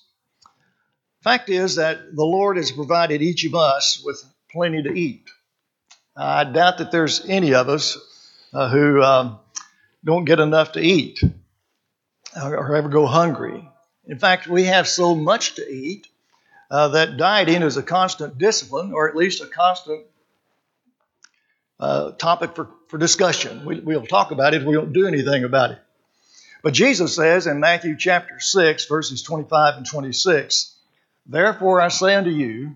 Fact 1.22 1.50
is 1.50 1.76
that 1.76 2.16
the 2.16 2.26
Lord 2.26 2.58
has 2.58 2.72
provided 2.72 3.22
each 3.22 3.46
of 3.46 3.54
us 3.54 4.02
with 4.04 4.24
plenty 4.52 4.82
to 4.84 4.94
eat. 4.94 5.30
I 6.16 6.44
doubt 6.44 6.80
that 6.80 6.92
there's 6.92 7.26
any 7.28 7.54
of 7.54 7.70
us 7.70 7.98
uh, 8.54 8.70
who 8.70 9.02
um, 9.02 9.40
don't 10.04 10.26
get 10.26 10.40
enough 10.40 10.74
to 10.74 10.82
eat 10.82 11.22
or, 12.36 12.76
ever 12.76 12.90
go 12.90 13.06
hungry. 13.06 13.68
In 14.06 14.18
fact, 14.18 14.48
we 14.48 14.66
have 14.66 14.88
so 14.88 15.16
much 15.16 15.56
to 15.56 15.68
eat 15.68 16.08
uh, 16.72 16.90
that 16.90 17.18
dieting 17.18 17.62
is 17.62 17.78
a 17.78 17.84
constant 17.84 18.38
discipline, 18.38 18.94
or 18.94 19.10
at 19.10 19.16
least 19.16 19.42
a 19.42 19.48
constant 19.48 20.06
uh, 21.80 22.12
topic 22.12 22.56
for, 22.56 22.70
for 22.88 22.98
discussion. 22.98 23.66
We, 23.66 23.80
we'll 23.80 24.06
talk 24.06 24.32
about 24.32 24.54
it, 24.54 24.64
we 24.64 24.76
don't 24.76 24.94
do 24.94 25.08
anything 25.08 25.44
about 25.44 25.72
it. 25.72 25.80
But 26.62 26.74
Jesus 26.74 27.16
says 27.16 27.48
in 27.48 27.60
Matthew 27.60 27.96
chapter 27.98 28.40
6, 28.40 28.86
verses 28.86 29.24
25 29.24 29.78
and 29.78 29.86
26, 29.86 30.76
Therefore 31.26 31.80
I 31.80 31.88
say 31.88 32.16
unto 32.16 32.32
you, 32.32 32.76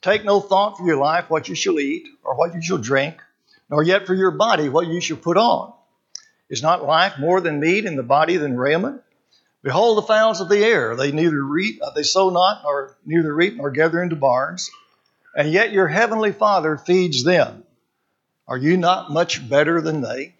take 0.00 0.24
no 0.24 0.40
thought 0.40 0.78
for 0.78 0.86
your 0.86 0.96
life 0.96 1.28
what 1.28 1.48
you 1.48 1.54
shall 1.54 1.80
eat, 1.80 2.06
or 2.22 2.36
what 2.36 2.54
you 2.54 2.62
shall 2.62 2.78
drink, 2.78 3.20
nor 3.70 3.82
yet 3.82 4.06
for 4.06 4.14
your 4.14 4.32
body 4.32 4.68
what 4.68 4.88
you 4.88 5.00
shall 5.00 5.16
put 5.16 5.36
on. 5.36 5.72
Is 6.48 6.62
not 6.62 6.84
life 6.84 7.14
more 7.18 7.40
than 7.40 7.60
meat, 7.60 7.86
and 7.86 7.96
the 7.96 8.02
body 8.02 8.36
than 8.36 8.56
raiment? 8.56 9.02
Behold 9.62 9.98
the 9.98 10.02
fowls 10.02 10.40
of 10.40 10.48
the 10.48 10.64
air; 10.64 10.96
they 10.96 11.12
neither 11.12 11.42
reap, 11.42 11.80
uh, 11.82 11.90
they 11.90 12.02
sow 12.02 12.30
not, 12.30 12.62
nor 12.64 12.96
neither 13.06 13.32
reap 13.32 13.56
nor 13.56 13.70
gather 13.70 14.02
into 14.02 14.16
barns, 14.16 14.70
and 15.36 15.52
yet 15.52 15.72
your 15.72 15.86
heavenly 15.86 16.32
Father 16.32 16.76
feeds 16.76 17.22
them. 17.22 17.62
Are 18.48 18.58
you 18.58 18.76
not 18.76 19.12
much 19.12 19.48
better 19.48 19.80
than 19.80 20.00
they? 20.00 20.34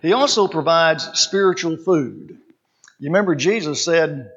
He 0.00 0.12
also 0.12 0.46
provides 0.46 1.18
spiritual 1.18 1.76
food. 1.76 2.38
You 3.00 3.08
remember 3.08 3.34
Jesus 3.34 3.84
said 3.84 4.30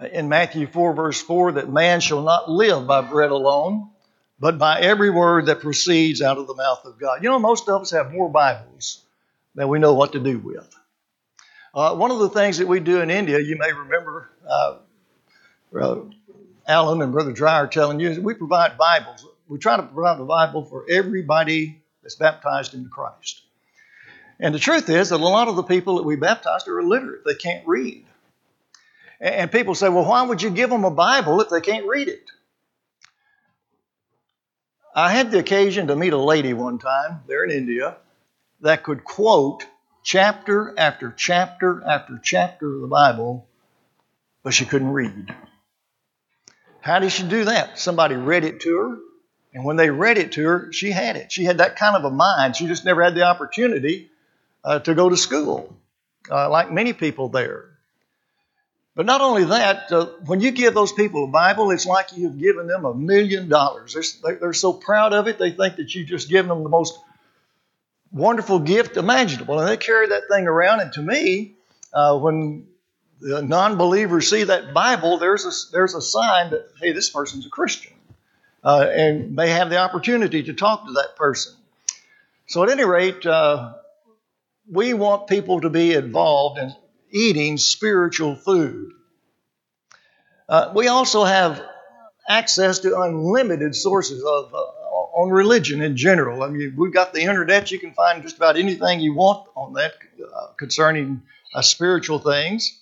in 0.00 0.28
Matthew 0.28 0.66
4, 0.66 0.94
verse 0.94 1.20
4, 1.20 1.52
that 1.52 1.70
man 1.70 2.00
shall 2.00 2.22
not 2.22 2.50
live 2.50 2.86
by 2.86 3.02
bread 3.02 3.30
alone, 3.30 3.90
but 4.40 4.58
by 4.58 4.80
every 4.80 5.10
word 5.10 5.46
that 5.46 5.60
proceeds 5.60 6.22
out 6.22 6.38
of 6.38 6.46
the 6.46 6.54
mouth 6.54 6.84
of 6.84 6.98
God. 6.98 7.22
You 7.22 7.28
know, 7.28 7.38
most 7.38 7.68
of 7.68 7.82
us 7.82 7.90
have 7.90 8.12
more 8.12 8.28
Bibles 8.28 9.04
than 9.54 9.68
we 9.68 9.78
know 9.78 9.94
what 9.94 10.12
to 10.12 10.20
do 10.20 10.38
with. 10.38 10.68
Uh, 11.74 11.94
one 11.94 12.10
of 12.10 12.18
the 12.18 12.28
things 12.28 12.58
that 12.58 12.66
we 12.66 12.80
do 12.80 13.00
in 13.00 13.10
India, 13.10 13.38
you 13.40 13.56
may 13.56 13.72
remember 13.72 14.30
uh, 14.48 14.76
uh, 15.78 16.00
Alan 16.66 17.02
and 17.02 17.12
Brother 17.12 17.32
Dreyer 17.32 17.66
telling 17.66 18.00
you, 18.00 18.10
is 18.10 18.18
we 18.18 18.34
provide 18.34 18.78
Bibles. 18.78 19.26
We 19.48 19.58
try 19.58 19.76
to 19.76 19.82
provide 19.82 20.20
a 20.20 20.24
Bible 20.24 20.64
for 20.64 20.84
everybody 20.90 21.82
that's 22.02 22.16
baptized 22.16 22.74
into 22.74 22.88
Christ. 22.88 23.42
And 24.40 24.54
the 24.54 24.58
truth 24.58 24.88
is 24.88 25.10
that 25.10 25.20
a 25.20 25.24
lot 25.24 25.48
of 25.48 25.56
the 25.56 25.62
people 25.62 25.96
that 25.96 26.04
we 26.04 26.16
baptized 26.16 26.68
are 26.68 26.78
illiterate. 26.78 27.24
They 27.24 27.34
can't 27.34 27.66
read. 27.66 28.04
And 29.20 29.50
people 29.50 29.74
say, 29.74 29.88
well, 29.88 30.04
why 30.04 30.22
would 30.22 30.42
you 30.42 30.50
give 30.50 30.70
them 30.70 30.84
a 30.84 30.90
Bible 30.90 31.40
if 31.40 31.48
they 31.48 31.60
can't 31.60 31.86
read 31.86 32.08
it? 32.08 32.30
I 34.94 35.12
had 35.12 35.30
the 35.30 35.38
occasion 35.38 35.88
to 35.88 35.96
meet 35.96 36.12
a 36.12 36.18
lady 36.18 36.52
one 36.52 36.78
time 36.78 37.20
there 37.26 37.44
in 37.44 37.50
India 37.50 37.96
that 38.60 38.82
could 38.82 39.04
quote 39.04 39.64
chapter 40.02 40.74
after 40.78 41.12
chapter 41.16 41.82
after 41.86 42.18
chapter 42.22 42.74
of 42.74 42.80
the 42.80 42.88
Bible, 42.88 43.46
but 44.42 44.54
she 44.54 44.64
couldn't 44.64 44.92
read. 44.92 45.34
How 46.80 46.98
did 46.98 47.12
she 47.12 47.22
do 47.22 47.44
that? 47.44 47.78
Somebody 47.78 48.16
read 48.16 48.44
it 48.44 48.60
to 48.60 48.76
her, 48.76 48.98
and 49.52 49.64
when 49.64 49.76
they 49.76 49.90
read 49.90 50.18
it 50.18 50.32
to 50.32 50.44
her, 50.44 50.72
she 50.72 50.90
had 50.90 51.16
it. 51.16 51.30
She 51.30 51.44
had 51.44 51.58
that 51.58 51.76
kind 51.76 51.96
of 51.96 52.04
a 52.04 52.10
mind. 52.10 52.56
She 52.56 52.66
just 52.66 52.84
never 52.84 53.02
had 53.02 53.14
the 53.14 53.24
opportunity 53.24 54.10
uh, 54.64 54.78
to 54.80 54.94
go 54.94 55.08
to 55.08 55.16
school, 55.16 55.76
uh, 56.30 56.48
like 56.48 56.72
many 56.72 56.92
people 56.92 57.28
there. 57.28 57.77
But 58.98 59.06
not 59.06 59.20
only 59.20 59.44
that, 59.44 59.92
uh, 59.92 60.06
when 60.26 60.40
you 60.40 60.50
give 60.50 60.74
those 60.74 60.90
people 60.90 61.22
a 61.22 61.28
Bible, 61.28 61.70
it's 61.70 61.86
like 61.86 62.08
you've 62.16 62.36
given 62.36 62.66
them 62.66 62.84
a 62.84 62.92
million 62.92 63.48
dollars. 63.48 64.20
They're, 64.24 64.52
so 64.52 64.72
proud 64.72 65.12
of 65.12 65.28
it, 65.28 65.38
they 65.38 65.52
think 65.52 65.76
that 65.76 65.94
you've 65.94 66.08
just 66.08 66.28
given 66.28 66.48
them 66.48 66.64
the 66.64 66.68
most 66.68 66.98
wonderful 68.10 68.58
gift 68.58 68.96
imaginable. 68.96 69.60
And 69.60 69.68
they 69.68 69.76
carry 69.76 70.08
that 70.08 70.22
thing 70.28 70.48
around. 70.48 70.80
And 70.80 70.92
to 70.94 71.02
me, 71.02 71.54
uh, 71.92 72.18
when 72.18 72.66
the 73.20 73.40
non 73.40 73.76
believers 73.76 74.28
see 74.28 74.42
that 74.42 74.74
Bible, 74.74 75.18
there's 75.18 75.44
a, 75.44 75.52
there's 75.70 75.94
a 75.94 76.02
sign 76.02 76.50
that, 76.50 76.66
hey, 76.80 76.90
this 76.90 77.08
person's 77.08 77.46
a 77.46 77.50
Christian. 77.50 77.92
Uh, 78.64 78.84
and 78.92 79.38
they 79.38 79.50
have 79.50 79.70
the 79.70 79.78
opportunity 79.78 80.42
to 80.42 80.54
talk 80.54 80.84
to 80.86 80.92
that 80.94 81.14
person. 81.14 81.54
So, 82.48 82.64
at 82.64 82.70
any 82.70 82.84
rate, 82.84 83.24
uh, 83.24 83.74
we 84.68 84.92
want 84.92 85.28
people 85.28 85.60
to 85.60 85.70
be 85.70 85.94
involved 85.94 86.58
in 86.58 86.74
eating 87.10 87.58
spiritual 87.58 88.36
food. 88.36 88.92
Uh, 90.48 90.72
we 90.74 90.88
also 90.88 91.24
have 91.24 91.62
access 92.28 92.80
to 92.80 93.00
unlimited 93.00 93.74
sources 93.74 94.22
of 94.24 94.54
uh, 94.54 94.58
on 94.58 95.30
religion 95.30 95.82
in 95.82 95.96
general. 95.96 96.42
I 96.42 96.48
mean, 96.48 96.74
we've 96.76 96.92
got 96.92 97.12
the 97.12 97.22
internet; 97.22 97.70
you 97.70 97.78
can 97.78 97.92
find 97.92 98.22
just 98.22 98.36
about 98.36 98.56
anything 98.56 99.00
you 99.00 99.14
want 99.14 99.48
on 99.56 99.74
that 99.74 99.94
uh, 100.22 100.48
concerning 100.56 101.22
uh, 101.54 101.62
spiritual 101.62 102.18
things. 102.18 102.80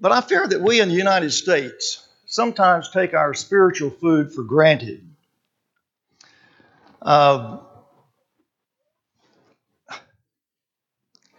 But 0.00 0.12
I 0.12 0.20
fear 0.20 0.46
that 0.46 0.60
we 0.60 0.80
in 0.80 0.88
the 0.88 0.94
United 0.94 1.32
States 1.32 2.06
sometimes 2.26 2.90
take 2.90 3.14
our 3.14 3.34
spiritual 3.34 3.90
food 3.90 4.32
for 4.32 4.42
granted. 4.42 5.08
Uh, 7.00 7.58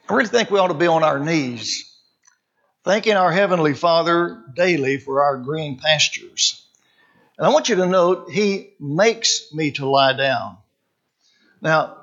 I 0.10 0.14
really 0.14 0.30
think 0.30 0.50
we 0.50 0.60
ought 0.60 0.70
to 0.70 0.74
be 0.74 0.88
on 0.88 1.04
our 1.04 1.20
knees, 1.20 1.94
thanking 2.86 3.16
our 3.16 3.32
Heavenly 3.32 3.74
Father 3.74 4.42
daily 4.56 5.00
for 5.00 5.22
our 5.22 5.38
green 5.38 5.80
pastures. 5.80 6.66
And 7.38 7.46
I 7.46 7.50
want 7.50 7.68
you 7.68 7.76
to 7.76 7.86
note, 7.86 8.32
He 8.32 8.72
makes 8.80 9.54
me 9.54 9.72
to 9.72 9.86
lie 9.86 10.14
down. 10.14 10.58
Now, 11.62 11.98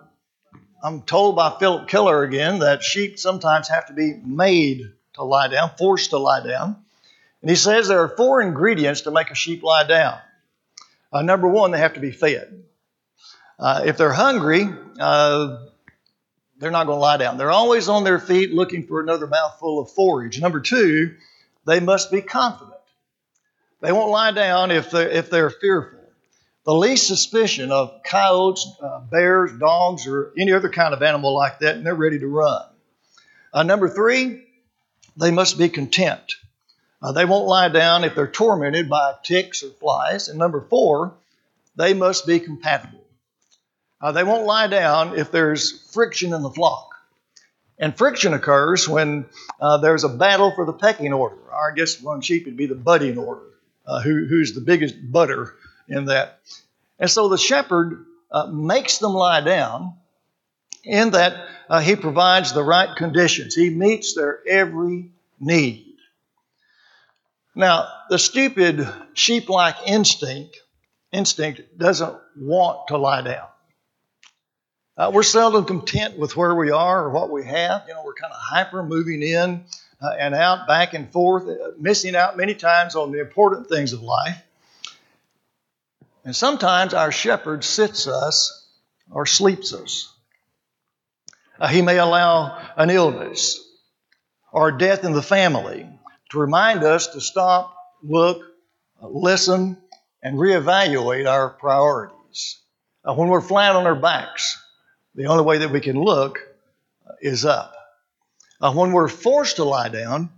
I'm 0.82 1.00
told 1.00 1.36
by 1.36 1.56
Phillip 1.58 1.88
Keller 1.88 2.24
again 2.24 2.58
that 2.58 2.82
sheep 2.82 3.18
sometimes 3.18 3.68
have 3.68 3.86
to 3.86 3.94
be 3.94 4.12
made 4.22 4.92
to 5.14 5.24
lie 5.24 5.48
down, 5.48 5.70
forced 5.78 6.10
to 6.10 6.18
lie 6.18 6.46
down. 6.46 6.76
And 7.40 7.48
he 7.48 7.56
says 7.56 7.88
there 7.88 8.02
are 8.02 8.08
four 8.08 8.42
ingredients 8.42 9.02
to 9.02 9.10
make 9.10 9.30
a 9.30 9.34
sheep 9.34 9.62
lie 9.62 9.86
down. 9.86 10.18
Uh, 11.10 11.22
number 11.22 11.48
one, 11.48 11.70
they 11.70 11.78
have 11.78 11.94
to 11.94 12.00
be 12.00 12.10
fed. 12.10 12.64
Uh, 13.58 13.82
if 13.86 13.96
they're 13.96 14.12
hungry, 14.12 14.68
uh, 15.00 15.56
they're 16.64 16.70
not 16.70 16.86
going 16.86 16.96
to 16.96 17.00
lie 17.00 17.18
down. 17.18 17.36
They're 17.36 17.50
always 17.50 17.90
on 17.90 18.04
their 18.04 18.18
feet 18.18 18.54
looking 18.54 18.86
for 18.86 19.02
another 19.02 19.26
mouthful 19.26 19.80
of 19.80 19.90
forage. 19.90 20.40
Number 20.40 20.60
two, 20.60 21.14
they 21.66 21.78
must 21.78 22.10
be 22.10 22.22
confident. 22.22 22.80
They 23.82 23.92
won't 23.92 24.10
lie 24.10 24.30
down 24.30 24.70
if 24.70 24.90
they're, 24.90 25.10
if 25.10 25.28
they're 25.28 25.50
fearful. 25.50 25.98
The 26.64 26.72
least 26.72 27.06
suspicion 27.06 27.70
of 27.70 28.02
coyotes, 28.02 28.66
uh, 28.82 29.00
bears, 29.00 29.52
dogs, 29.58 30.06
or 30.06 30.32
any 30.38 30.54
other 30.54 30.70
kind 30.70 30.94
of 30.94 31.02
animal 31.02 31.34
like 31.34 31.58
that, 31.58 31.76
and 31.76 31.84
they're 31.84 31.94
ready 31.94 32.18
to 32.20 32.26
run. 32.26 32.62
Uh, 33.52 33.62
number 33.62 33.90
three, 33.90 34.46
they 35.18 35.30
must 35.30 35.58
be 35.58 35.68
content. 35.68 36.36
Uh, 37.02 37.12
they 37.12 37.26
won't 37.26 37.46
lie 37.46 37.68
down 37.68 38.04
if 38.04 38.14
they're 38.14 38.26
tormented 38.26 38.88
by 38.88 39.12
ticks 39.22 39.62
or 39.62 39.68
flies. 39.68 40.28
And 40.28 40.38
number 40.38 40.62
four, 40.62 41.12
they 41.76 41.92
must 41.92 42.26
be 42.26 42.40
compatible. 42.40 43.03
Uh, 44.04 44.12
they 44.12 44.22
won't 44.22 44.44
lie 44.44 44.66
down 44.66 45.18
if 45.18 45.30
there's 45.30 45.90
friction 45.94 46.34
in 46.34 46.42
the 46.42 46.50
flock. 46.50 46.94
And 47.78 47.96
friction 47.96 48.34
occurs 48.34 48.86
when 48.86 49.24
uh, 49.58 49.78
there's 49.78 50.04
a 50.04 50.10
battle 50.10 50.52
for 50.54 50.66
the 50.66 50.74
pecking 50.74 51.14
order. 51.14 51.36
Or 51.36 51.72
I 51.72 51.74
guess 51.74 52.02
one 52.02 52.20
sheep 52.20 52.44
would 52.44 52.58
be 52.58 52.66
the 52.66 52.74
budding 52.74 53.16
order, 53.16 53.46
uh, 53.86 54.02
who, 54.02 54.26
who's 54.26 54.52
the 54.52 54.60
biggest 54.60 54.94
butter 55.10 55.54
in 55.88 56.04
that. 56.04 56.40
And 56.98 57.08
so 57.08 57.30
the 57.30 57.38
shepherd 57.38 58.04
uh, 58.30 58.48
makes 58.48 58.98
them 58.98 59.14
lie 59.14 59.40
down 59.40 59.94
in 60.82 61.12
that 61.12 61.48
uh, 61.70 61.80
he 61.80 61.96
provides 61.96 62.52
the 62.52 62.62
right 62.62 62.94
conditions. 62.94 63.54
He 63.54 63.70
meets 63.70 64.14
their 64.14 64.46
every 64.46 65.12
need. 65.40 65.96
Now, 67.54 67.88
the 68.10 68.18
stupid 68.18 68.86
sheep 69.14 69.48
like 69.48 69.76
instinct, 69.86 70.60
instinct 71.10 71.62
doesn't 71.78 72.14
want 72.36 72.88
to 72.88 72.98
lie 72.98 73.22
down. 73.22 73.46
Uh, 74.96 75.10
we're 75.12 75.24
seldom 75.24 75.64
content 75.64 76.16
with 76.16 76.36
where 76.36 76.54
we 76.54 76.70
are 76.70 77.04
or 77.04 77.10
what 77.10 77.30
we 77.30 77.44
have. 77.44 77.82
You 77.88 77.94
know, 77.94 78.02
we're 78.04 78.14
kind 78.14 78.32
of 78.32 78.38
hyper 78.40 78.82
moving 78.84 79.22
in 79.22 79.64
uh, 80.00 80.10
and 80.18 80.34
out, 80.34 80.68
back 80.68 80.94
and 80.94 81.10
forth, 81.10 81.48
uh, 81.48 81.72
missing 81.78 82.14
out 82.14 82.36
many 82.36 82.54
times 82.54 82.94
on 82.94 83.10
the 83.10 83.20
important 83.20 83.68
things 83.68 83.92
of 83.92 84.02
life. 84.02 84.40
And 86.24 86.34
sometimes 86.34 86.94
our 86.94 87.10
shepherd 87.10 87.64
sits 87.64 88.06
us 88.06 88.68
or 89.10 89.26
sleeps 89.26 89.74
us. 89.74 90.12
Uh, 91.58 91.66
he 91.66 91.82
may 91.82 91.98
allow 91.98 92.56
an 92.76 92.90
illness 92.90 93.60
or 94.52 94.70
death 94.70 95.04
in 95.04 95.12
the 95.12 95.22
family 95.22 95.88
to 96.30 96.38
remind 96.38 96.84
us 96.84 97.08
to 97.08 97.20
stop, 97.20 97.76
look, 98.02 98.42
uh, 99.02 99.08
listen, 99.08 99.76
and 100.22 100.38
reevaluate 100.38 101.28
our 101.28 101.50
priorities. 101.50 102.60
Uh, 103.04 103.12
when 103.14 103.28
we're 103.28 103.40
flat 103.40 103.74
on 103.74 103.86
our 103.86 103.94
backs, 103.96 104.60
the 105.14 105.26
only 105.26 105.44
way 105.44 105.58
that 105.58 105.70
we 105.70 105.80
can 105.80 105.96
look 105.96 106.40
is 107.20 107.44
up. 107.44 107.74
Uh, 108.60 108.72
when 108.72 108.92
we're 108.92 109.08
forced 109.08 109.56
to 109.56 109.64
lie 109.64 109.88
down, 109.88 110.30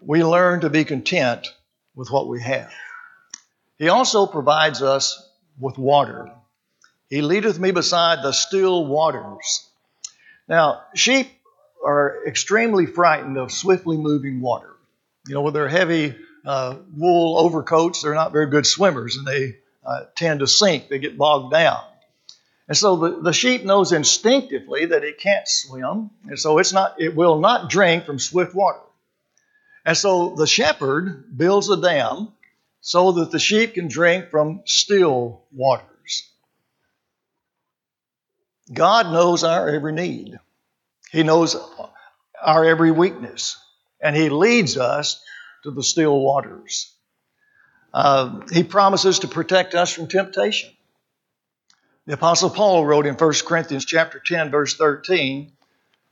we 0.00 0.24
learn 0.24 0.60
to 0.60 0.70
be 0.70 0.84
content 0.84 1.48
with 1.94 2.10
what 2.10 2.28
we 2.28 2.40
have. 2.42 2.72
He 3.78 3.88
also 3.88 4.26
provides 4.26 4.82
us 4.82 5.28
with 5.58 5.78
water. 5.78 6.30
He 7.08 7.22
leadeth 7.22 7.58
me 7.58 7.70
beside 7.70 8.22
the 8.22 8.32
still 8.32 8.86
waters. 8.86 9.68
Now, 10.48 10.82
sheep 10.94 11.28
are 11.84 12.26
extremely 12.26 12.86
frightened 12.86 13.36
of 13.36 13.52
swiftly 13.52 13.96
moving 13.96 14.40
water. 14.40 14.74
You 15.26 15.34
know, 15.34 15.42
with 15.42 15.54
their 15.54 15.68
heavy 15.68 16.14
uh, 16.44 16.76
wool 16.96 17.38
overcoats, 17.38 18.02
they're 18.02 18.14
not 18.14 18.32
very 18.32 18.48
good 18.48 18.66
swimmers 18.66 19.16
and 19.16 19.26
they 19.26 19.56
uh, 19.84 20.04
tend 20.16 20.40
to 20.40 20.46
sink, 20.46 20.88
they 20.88 20.98
get 20.98 21.16
bogged 21.16 21.52
down. 21.52 21.80
And 22.68 22.76
so 22.76 22.96
the, 22.96 23.20
the 23.20 23.32
sheep 23.32 23.64
knows 23.64 23.92
instinctively 23.92 24.86
that 24.86 25.04
it 25.04 25.18
can't 25.18 25.46
swim, 25.46 26.10
and 26.28 26.38
so 26.38 26.58
it's 26.58 26.72
not, 26.72 27.00
it 27.00 27.14
will 27.14 27.38
not 27.38 27.70
drink 27.70 28.04
from 28.04 28.18
swift 28.18 28.54
water. 28.54 28.80
And 29.84 29.96
so 29.96 30.30
the 30.30 30.48
shepherd 30.48 31.36
builds 31.36 31.70
a 31.70 31.80
dam 31.80 32.32
so 32.80 33.12
that 33.12 33.30
the 33.30 33.38
sheep 33.38 33.74
can 33.74 33.86
drink 33.86 34.30
from 34.30 34.62
still 34.64 35.44
waters. 35.52 36.28
God 38.72 39.12
knows 39.12 39.44
our 39.44 39.68
every 39.68 39.92
need. 39.92 40.38
He 41.12 41.22
knows 41.22 41.56
our 42.42 42.64
every 42.64 42.90
weakness, 42.90 43.56
and 44.00 44.16
He 44.16 44.28
leads 44.28 44.76
us 44.76 45.22
to 45.62 45.70
the 45.70 45.84
still 45.84 46.18
waters. 46.18 46.92
Uh, 47.94 48.40
he 48.52 48.62
promises 48.62 49.20
to 49.20 49.28
protect 49.28 49.74
us 49.74 49.92
from 49.92 50.06
temptation. 50.06 50.70
The 52.06 52.14
Apostle 52.14 52.50
Paul 52.50 52.86
wrote 52.86 53.06
in 53.06 53.16
1 53.16 53.32
Corinthians 53.44 53.84
chapter 53.84 54.20
10, 54.24 54.52
verse 54.52 54.76
13, 54.76 55.50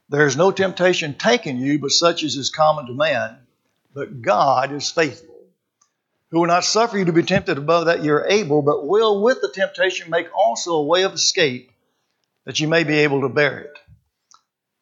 There 0.09 0.27
is 0.27 0.37
no 0.37 0.51
temptation 0.51 1.15
taken 1.15 1.57
you, 1.57 1.79
but 1.79 1.93
such 1.93 2.25
as 2.25 2.35
is 2.35 2.51
common 2.51 2.87
to 2.87 2.95
man, 2.95 3.39
but 3.95 4.21
God 4.21 4.73
is 4.73 4.91
faithful, 4.91 5.37
who 6.31 6.41
will 6.41 6.49
not 6.49 6.65
suffer 6.65 6.99
you 6.99 7.05
to 7.05 7.13
be 7.13 7.23
tempted 7.23 7.59
above 7.59 7.87
that 7.87 8.03
you're 8.03 8.27
able, 8.27 8.61
but 8.61 8.89
will 8.89 9.23
with 9.23 9.41
the 9.41 9.49
temptation 9.49 10.11
make 10.11 10.27
also 10.37 10.73
a 10.73 10.83
way 10.83 11.05
of 11.05 11.13
escape, 11.13 11.71
that 12.45 12.59
you 12.59 12.67
may 12.67 12.83
be 12.83 12.99
able 12.99 13.21
to 13.21 13.29
bear 13.29 13.59
it. 13.59 13.79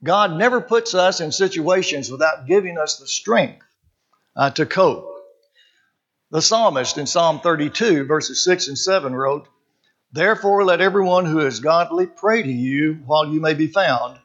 God 0.02 0.38
never 0.38 0.62
puts 0.62 0.95
us 0.95 1.21
in 1.21 1.31
situations 1.31 2.11
without 2.11 2.47
giving 2.47 2.78
us 2.78 2.97
the 2.97 3.07
strength 3.07 3.66
uh, 4.35 4.49
to 4.52 4.64
cope. 4.64 5.11
The 6.31 6.40
psalmist 6.40 6.97
in 6.97 7.07
Psalm 7.07 7.40
32, 7.40 8.07
verses 8.07 8.42
6 8.42 8.69
and 8.69 8.78
7 8.78 9.14
wrote, 9.14 9.47
Therefore 10.12 10.64
let 10.64 10.81
everyone 10.81 11.25
who 11.25 11.40
is 11.40 11.61
godly 11.61 12.07
pray 12.07 12.42
to 12.42 12.52
you 12.52 13.00
while 13.07 13.33
you 13.33 13.40
may 13.40 13.54
be 13.54 13.66
found. 13.66 14.19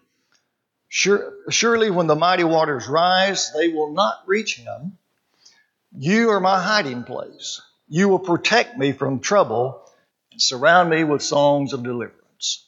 Sure, 0.89 1.33
surely 1.49 1.89
when 1.89 2.07
the 2.07 2.15
mighty 2.15 2.43
waters 2.43 2.87
rise, 2.87 3.53
they 3.53 3.69
will 3.69 3.93
not 3.93 4.23
reach 4.25 4.57
him. 4.57 4.97
You 5.97 6.29
are 6.31 6.39
my 6.39 6.61
hiding 6.61 7.03
place. 7.03 7.61
You 7.87 8.09
will 8.09 8.19
protect 8.19 8.77
me 8.77 8.91
from 8.91 9.19
trouble 9.19 9.81
and 10.31 10.41
surround 10.41 10.89
me 10.89 11.03
with 11.03 11.21
songs 11.21 11.73
of 11.73 11.83
deliverance. 11.83 12.65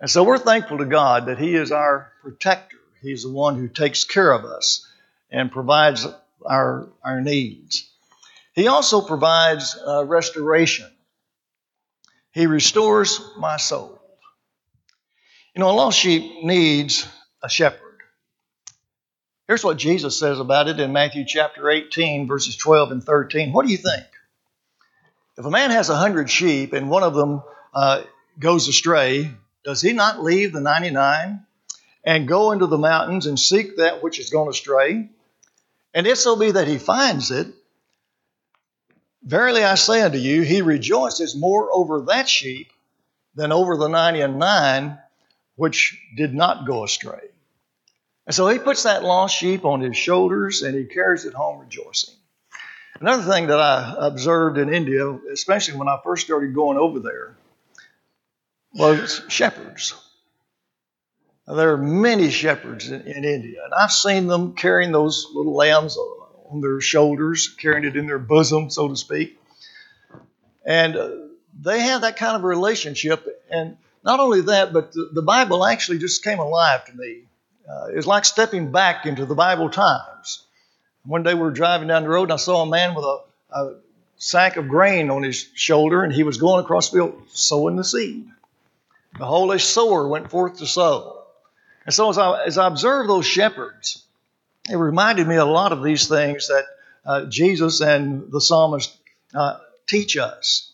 And 0.00 0.10
so 0.10 0.24
we're 0.24 0.38
thankful 0.38 0.78
to 0.78 0.84
God 0.84 1.26
that 1.26 1.38
He 1.38 1.54
is 1.54 1.72
our 1.72 2.12
protector. 2.20 2.76
He's 3.00 3.22
the 3.22 3.32
one 3.32 3.56
who 3.56 3.68
takes 3.68 4.04
care 4.04 4.32
of 4.32 4.44
us 4.44 4.86
and 5.30 5.52
provides 5.52 6.06
our, 6.44 6.88
our 7.02 7.20
needs. 7.20 7.88
He 8.54 8.66
also 8.66 9.00
provides 9.00 9.78
uh, 9.86 10.04
restoration. 10.04 10.90
He 12.36 12.46
restores 12.46 13.18
my 13.38 13.56
soul. 13.56 13.98
You 15.54 15.60
know, 15.60 15.70
a 15.70 15.72
lost 15.72 15.98
sheep 15.98 16.44
needs 16.44 17.08
a 17.42 17.48
shepherd. 17.48 17.80
Here's 19.48 19.64
what 19.64 19.78
Jesus 19.78 20.18
says 20.18 20.38
about 20.38 20.68
it 20.68 20.78
in 20.78 20.92
Matthew 20.92 21.24
chapter 21.26 21.70
18, 21.70 22.26
verses 22.26 22.54
12 22.54 22.90
and 22.90 23.02
13. 23.02 23.54
What 23.54 23.64
do 23.64 23.72
you 23.72 23.78
think? 23.78 24.04
If 25.38 25.46
a 25.46 25.50
man 25.50 25.70
has 25.70 25.88
a 25.88 25.96
hundred 25.96 26.28
sheep 26.28 26.74
and 26.74 26.90
one 26.90 27.04
of 27.04 27.14
them 27.14 27.42
uh, 27.72 28.02
goes 28.38 28.68
astray, 28.68 29.30
does 29.64 29.80
he 29.80 29.94
not 29.94 30.22
leave 30.22 30.52
the 30.52 30.60
99 30.60 31.40
and 32.04 32.28
go 32.28 32.52
into 32.52 32.66
the 32.66 32.76
mountains 32.76 33.24
and 33.24 33.40
seek 33.40 33.78
that 33.78 34.02
which 34.02 34.18
is 34.18 34.28
gone 34.28 34.50
astray? 34.50 35.08
And 35.94 36.06
if 36.06 36.18
so 36.18 36.36
be 36.36 36.50
that 36.50 36.68
he 36.68 36.76
finds 36.76 37.30
it, 37.30 37.46
verily 39.22 39.64
I 39.64 39.74
say 39.74 40.02
unto 40.02 40.18
you, 40.18 40.42
he 40.42 40.62
rejoices 40.62 41.36
more 41.36 41.68
over 41.72 42.02
that 42.02 42.28
sheep 42.28 42.72
than 43.34 43.52
over 43.52 43.76
the 43.76 43.88
ninety 43.88 44.20
and 44.20 44.38
nine 44.38 44.98
which 45.56 46.00
did 46.16 46.34
not 46.34 46.66
go 46.66 46.84
astray. 46.84 47.28
And 48.26 48.34
so 48.34 48.48
he 48.48 48.58
puts 48.58 48.82
that 48.82 49.04
lost 49.04 49.36
sheep 49.36 49.64
on 49.64 49.80
his 49.80 49.96
shoulders 49.96 50.62
and 50.62 50.76
he 50.76 50.84
carries 50.84 51.24
it 51.24 51.34
home 51.34 51.60
rejoicing. 51.60 52.14
Another 53.00 53.30
thing 53.30 53.48
that 53.48 53.60
I 53.60 53.94
observed 53.98 54.58
in 54.58 54.72
India, 54.72 55.18
especially 55.32 55.78
when 55.78 55.88
I 55.88 55.98
first 56.02 56.24
started 56.24 56.54
going 56.54 56.78
over 56.78 56.98
there, 56.98 57.36
was 58.72 59.22
shepherds. 59.28 59.94
There 61.46 61.72
are 61.72 61.78
many 61.78 62.30
shepherds 62.30 62.90
in, 62.90 63.02
in, 63.02 63.24
India, 63.24 63.62
and 63.64 63.72
I've 63.72 63.92
seen 63.92 64.26
them 64.26 64.54
carrying 64.54 64.92
those 64.92 65.28
little 65.32 65.54
lambs 65.54 65.96
on 66.50 66.60
their 66.60 66.80
shoulders, 66.80 67.48
carrying 67.48 67.84
it 67.84 67.96
in 67.96 68.06
their 68.06 68.18
bosom, 68.18 68.70
so 68.70 68.88
to 68.88 68.96
speak. 68.96 69.38
And 70.64 70.96
uh, 70.96 71.10
they 71.60 71.80
have 71.80 72.02
that 72.02 72.16
kind 72.16 72.36
of 72.36 72.42
relationship. 72.42 73.26
And 73.50 73.76
not 74.04 74.20
only 74.20 74.42
that, 74.42 74.72
but 74.72 74.92
the, 74.92 75.10
the 75.12 75.22
Bible 75.22 75.64
actually 75.64 75.98
just 75.98 76.24
came 76.24 76.38
alive 76.38 76.84
to 76.86 76.96
me. 76.96 77.22
Uh, 77.68 77.86
it's 77.90 78.06
like 78.06 78.24
stepping 78.24 78.70
back 78.70 79.06
into 79.06 79.26
the 79.26 79.34
Bible 79.34 79.68
times. 79.70 80.44
One 81.04 81.22
day 81.22 81.34
we 81.34 81.40
were 81.40 81.50
driving 81.50 81.88
down 81.88 82.02
the 82.02 82.08
road, 82.08 82.24
and 82.24 82.32
I 82.32 82.36
saw 82.36 82.62
a 82.62 82.66
man 82.66 82.94
with 82.94 83.04
a, 83.04 83.20
a 83.52 83.74
sack 84.16 84.56
of 84.56 84.68
grain 84.68 85.10
on 85.10 85.22
his 85.22 85.48
shoulder, 85.54 86.02
and 86.02 86.12
he 86.12 86.22
was 86.22 86.36
going 86.36 86.64
across 86.64 86.90
the 86.90 86.98
field 86.98 87.22
sowing 87.28 87.76
the 87.76 87.84
seed. 87.84 88.28
The 89.18 89.24
holy 89.24 89.58
sower 89.58 90.06
went 90.06 90.30
forth 90.30 90.58
to 90.58 90.66
sow. 90.66 91.24
And 91.84 91.94
so 91.94 92.10
as 92.10 92.18
I, 92.18 92.44
as 92.44 92.58
I 92.58 92.66
observed 92.66 93.08
those 93.08 93.26
shepherds, 93.26 94.04
it 94.68 94.76
reminded 94.76 95.26
me 95.26 95.36
a 95.36 95.44
lot 95.44 95.72
of 95.72 95.82
these 95.82 96.08
things 96.08 96.48
that 96.48 96.64
uh, 97.04 97.24
Jesus 97.26 97.80
and 97.80 98.30
the 98.32 98.40
psalmist 98.40 98.96
uh, 99.34 99.58
teach 99.86 100.16
us. 100.16 100.72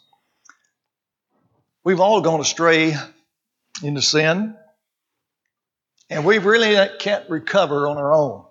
We've 1.85 2.01
all 2.01 2.21
gone 2.21 2.41
astray 2.41 2.95
into 3.83 4.03
sin, 4.03 4.57
and 6.09 6.25
we 6.25 6.39
really 6.39 6.89
can't 6.99 7.29
recover 7.29 7.89
on 7.89 7.99
our 7.99 8.13
own. 8.13 8.45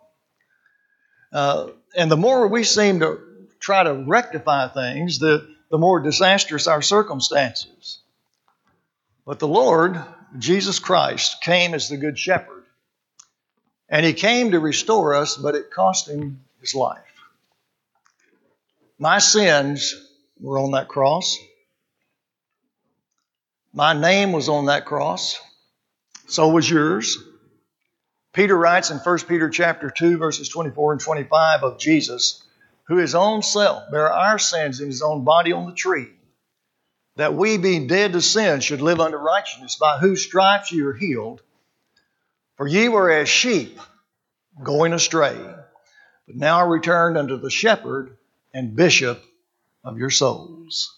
Uh, 1.32 1.68
and 1.96 2.12
the 2.12 2.18
more 2.18 2.48
we 2.48 2.64
seem 2.64 3.00
to 3.00 3.20
try 3.60 3.84
to 3.84 3.94
rectify 3.94 4.68
things, 4.68 5.20
the, 5.20 5.48
the 5.70 5.78
more 5.78 6.00
disastrous 6.00 6.68
our 6.68 6.82
circumstances. 6.82 8.00
But 9.26 9.40
the 9.40 9.48
Lord, 9.48 10.00
Jesus 10.38 10.80
Christ, 10.80 11.42
came 11.42 11.74
as 11.74 11.88
the 11.88 11.98
Good 11.98 12.18
Shepherd. 12.18 12.61
And 13.92 14.04
He 14.04 14.14
came 14.14 14.52
to 14.52 14.60
restore 14.60 15.14
us, 15.14 15.38
but 15.38 15.54
it 15.54 15.70
cost 15.70 16.10
Him 16.10 16.40
His 16.62 16.74
life. 16.74 17.04
My 18.98 19.20
sins 19.20 19.96
were 20.40 20.58
on 20.58 20.72
that 20.72 20.88
cross. 20.88 21.38
My 23.74 23.94
name 23.94 24.32
was 24.32 24.50
on 24.50 24.66
that 24.66 24.86
cross. 24.86 25.40
So 26.28 26.50
was 26.50 26.70
yours. 26.70 27.18
Peter 28.34 28.58
writes 28.58 28.90
in 28.90 28.98
1 28.98 29.18
Peter 29.28 29.50
chapter 29.50 29.90
2 29.90 30.18
verses 30.18 30.50
24 30.50 30.94
and 30.94 31.02
25 31.02 31.64
of 31.64 31.78
Jesus, 31.78 32.42
who 32.86 32.98
his 32.98 33.14
own 33.14 33.44
self 33.44 33.92
bare 33.92 34.12
our 34.12 34.40
sins 34.40 34.80
in 34.80 34.88
his 34.88 35.02
own 35.02 35.24
body 35.24 35.52
on 35.52 35.66
the 35.68 35.76
tree 35.76 36.08
that 37.18 37.34
we, 37.34 37.58
being 37.58 37.88
dead 37.88 38.14
to 38.14 38.22
sin, 38.22 38.62
should 38.62 38.82
live 38.82 39.00
unto 39.00 39.18
righteousness, 39.18 39.76
by 39.76 39.98
whose 39.98 40.24
stripes 40.24 40.72
ye 40.72 40.82
are 40.82 40.94
healed. 40.94 41.42
For 42.62 42.68
ye 42.68 42.90
were 42.90 43.10
as 43.10 43.28
sheep 43.28 43.80
going 44.62 44.94
astray, 44.94 45.36
but 46.28 46.36
now 46.36 46.58
are 46.58 46.70
returned 46.70 47.18
unto 47.18 47.40
the 47.40 47.50
shepherd 47.50 48.16
and 48.54 48.76
bishop 48.76 49.20
of 49.84 49.98
your 49.98 50.12
souls. 50.12 50.96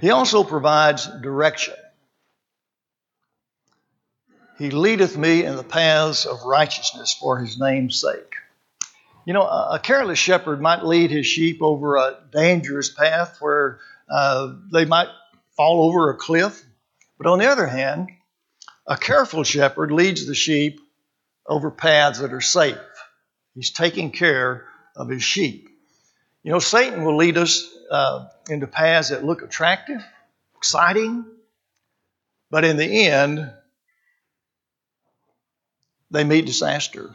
He 0.00 0.10
also 0.10 0.42
provides 0.42 1.06
direction. 1.20 1.74
He 4.56 4.70
leadeth 4.70 5.18
me 5.18 5.44
in 5.44 5.56
the 5.56 5.64
paths 5.64 6.24
of 6.24 6.44
righteousness 6.44 7.12
for 7.12 7.40
his 7.40 7.60
name's 7.60 8.00
sake. 8.00 8.32
You 9.26 9.34
know, 9.34 9.42
a 9.42 9.78
careless 9.78 10.18
shepherd 10.18 10.62
might 10.62 10.82
lead 10.82 11.10
his 11.10 11.26
sheep 11.26 11.58
over 11.60 11.96
a 11.96 12.16
dangerous 12.32 12.88
path 12.88 13.36
where 13.38 13.80
uh, 14.08 14.54
they 14.72 14.86
might 14.86 15.08
fall 15.58 15.86
over 15.86 16.08
a 16.08 16.16
cliff. 16.16 16.64
But 17.18 17.26
on 17.26 17.38
the 17.38 17.50
other 17.50 17.66
hand, 17.66 18.08
a 18.86 18.96
careful 18.96 19.44
shepherd 19.44 19.90
leads 19.90 20.26
the 20.26 20.34
sheep 20.34 20.80
over 21.46 21.70
paths 21.70 22.20
that 22.20 22.32
are 22.32 22.40
safe. 22.40 22.78
He's 23.54 23.70
taking 23.70 24.10
care 24.10 24.66
of 24.96 25.08
his 25.08 25.22
sheep. 25.22 25.68
You 26.42 26.52
know, 26.52 26.58
Satan 26.58 27.04
will 27.04 27.16
lead 27.16 27.38
us 27.38 27.68
uh, 27.90 28.26
into 28.48 28.66
paths 28.66 29.08
that 29.08 29.24
look 29.24 29.42
attractive, 29.42 30.04
exciting, 30.56 31.24
but 32.50 32.64
in 32.64 32.76
the 32.76 33.06
end, 33.06 33.50
they 36.10 36.24
meet 36.24 36.46
disaster. 36.46 37.10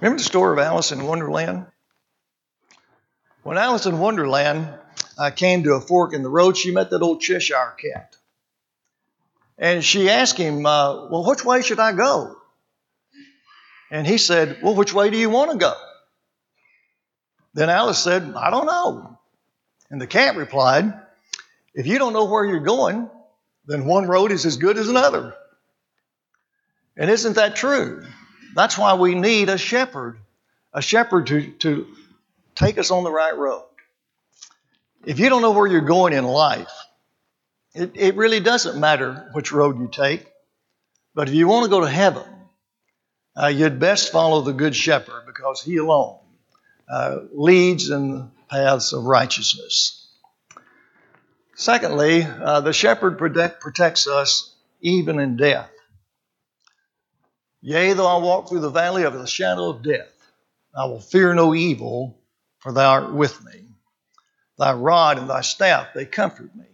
Remember 0.00 0.18
the 0.18 0.24
story 0.24 0.52
of 0.52 0.64
Alice 0.64 0.92
in 0.92 1.06
Wonderland? 1.06 1.66
When 3.42 3.58
Alice 3.58 3.86
in 3.86 3.98
Wonderland 3.98 4.68
uh, 5.18 5.30
came 5.30 5.64
to 5.64 5.74
a 5.74 5.80
fork 5.80 6.14
in 6.14 6.22
the 6.22 6.28
road, 6.28 6.56
she 6.56 6.70
met 6.70 6.90
that 6.90 7.02
old 7.02 7.20
Cheshire 7.20 7.74
cat. 7.80 8.16
And 9.58 9.84
she 9.84 10.10
asked 10.10 10.38
him, 10.38 10.66
uh, 10.66 11.08
Well, 11.08 11.24
which 11.24 11.44
way 11.44 11.62
should 11.62 11.80
I 11.80 11.92
go? 11.92 12.36
And 13.90 14.06
he 14.06 14.18
said, 14.18 14.58
Well, 14.62 14.74
which 14.74 14.94
way 14.94 15.10
do 15.10 15.16
you 15.16 15.30
want 15.30 15.52
to 15.52 15.58
go? 15.58 15.74
Then 17.54 17.68
Alice 17.68 17.98
said, 17.98 18.34
I 18.34 18.50
don't 18.50 18.66
know. 18.66 19.18
And 19.90 20.00
the 20.00 20.06
cat 20.06 20.36
replied, 20.36 20.92
If 21.74 21.86
you 21.86 21.98
don't 21.98 22.14
know 22.14 22.24
where 22.24 22.44
you're 22.44 22.60
going, 22.60 23.10
then 23.66 23.84
one 23.84 24.06
road 24.06 24.32
is 24.32 24.46
as 24.46 24.56
good 24.56 24.78
as 24.78 24.88
another. 24.88 25.34
And 26.96 27.10
isn't 27.10 27.34
that 27.34 27.56
true? 27.56 28.04
That's 28.54 28.76
why 28.76 28.94
we 28.94 29.14
need 29.14 29.48
a 29.48 29.58
shepherd, 29.58 30.18
a 30.72 30.82
shepherd 30.82 31.26
to, 31.28 31.50
to 31.60 31.86
take 32.54 32.78
us 32.78 32.90
on 32.90 33.04
the 33.04 33.10
right 33.10 33.36
road. 33.36 33.64
If 35.04 35.18
you 35.18 35.28
don't 35.28 35.42
know 35.42 35.52
where 35.52 35.66
you're 35.66 35.80
going 35.80 36.12
in 36.12 36.24
life, 36.24 36.72
it, 37.74 37.92
it 37.94 38.16
really 38.16 38.40
doesn't 38.40 38.78
matter 38.78 39.28
which 39.32 39.52
road 39.52 39.78
you 39.78 39.88
take. 39.88 40.26
But 41.14 41.28
if 41.28 41.34
you 41.34 41.48
want 41.48 41.64
to 41.64 41.70
go 41.70 41.80
to 41.80 41.88
heaven, 41.88 42.24
uh, 43.36 43.48
you'd 43.48 43.78
best 43.78 44.12
follow 44.12 44.40
the 44.42 44.52
Good 44.52 44.74
Shepherd 44.76 45.24
because 45.26 45.62
he 45.62 45.76
alone 45.76 46.18
uh, 46.88 47.20
leads 47.32 47.90
in 47.90 48.10
the 48.10 48.28
paths 48.48 48.92
of 48.92 49.04
righteousness. 49.04 49.98
Secondly, 51.54 52.22
uh, 52.24 52.60
the 52.60 52.72
shepherd 52.72 53.18
protect, 53.18 53.60
protects 53.60 54.06
us 54.06 54.54
even 54.80 55.20
in 55.20 55.36
death. 55.36 55.70
Yea, 57.60 57.92
though 57.92 58.06
I 58.06 58.18
walk 58.22 58.48
through 58.48 58.60
the 58.60 58.70
valley 58.70 59.04
of 59.04 59.14
the 59.14 59.26
shadow 59.26 59.70
of 59.70 59.82
death, 59.82 60.12
I 60.74 60.86
will 60.86 61.00
fear 61.00 61.34
no 61.34 61.54
evil, 61.54 62.18
for 62.58 62.72
thou 62.72 62.90
art 62.90 63.12
with 63.12 63.44
me. 63.44 63.66
Thy 64.58 64.72
rod 64.72 65.18
and 65.18 65.30
thy 65.30 65.42
staff, 65.42 65.88
they 65.94 66.04
comfort 66.04 66.54
me. 66.56 66.71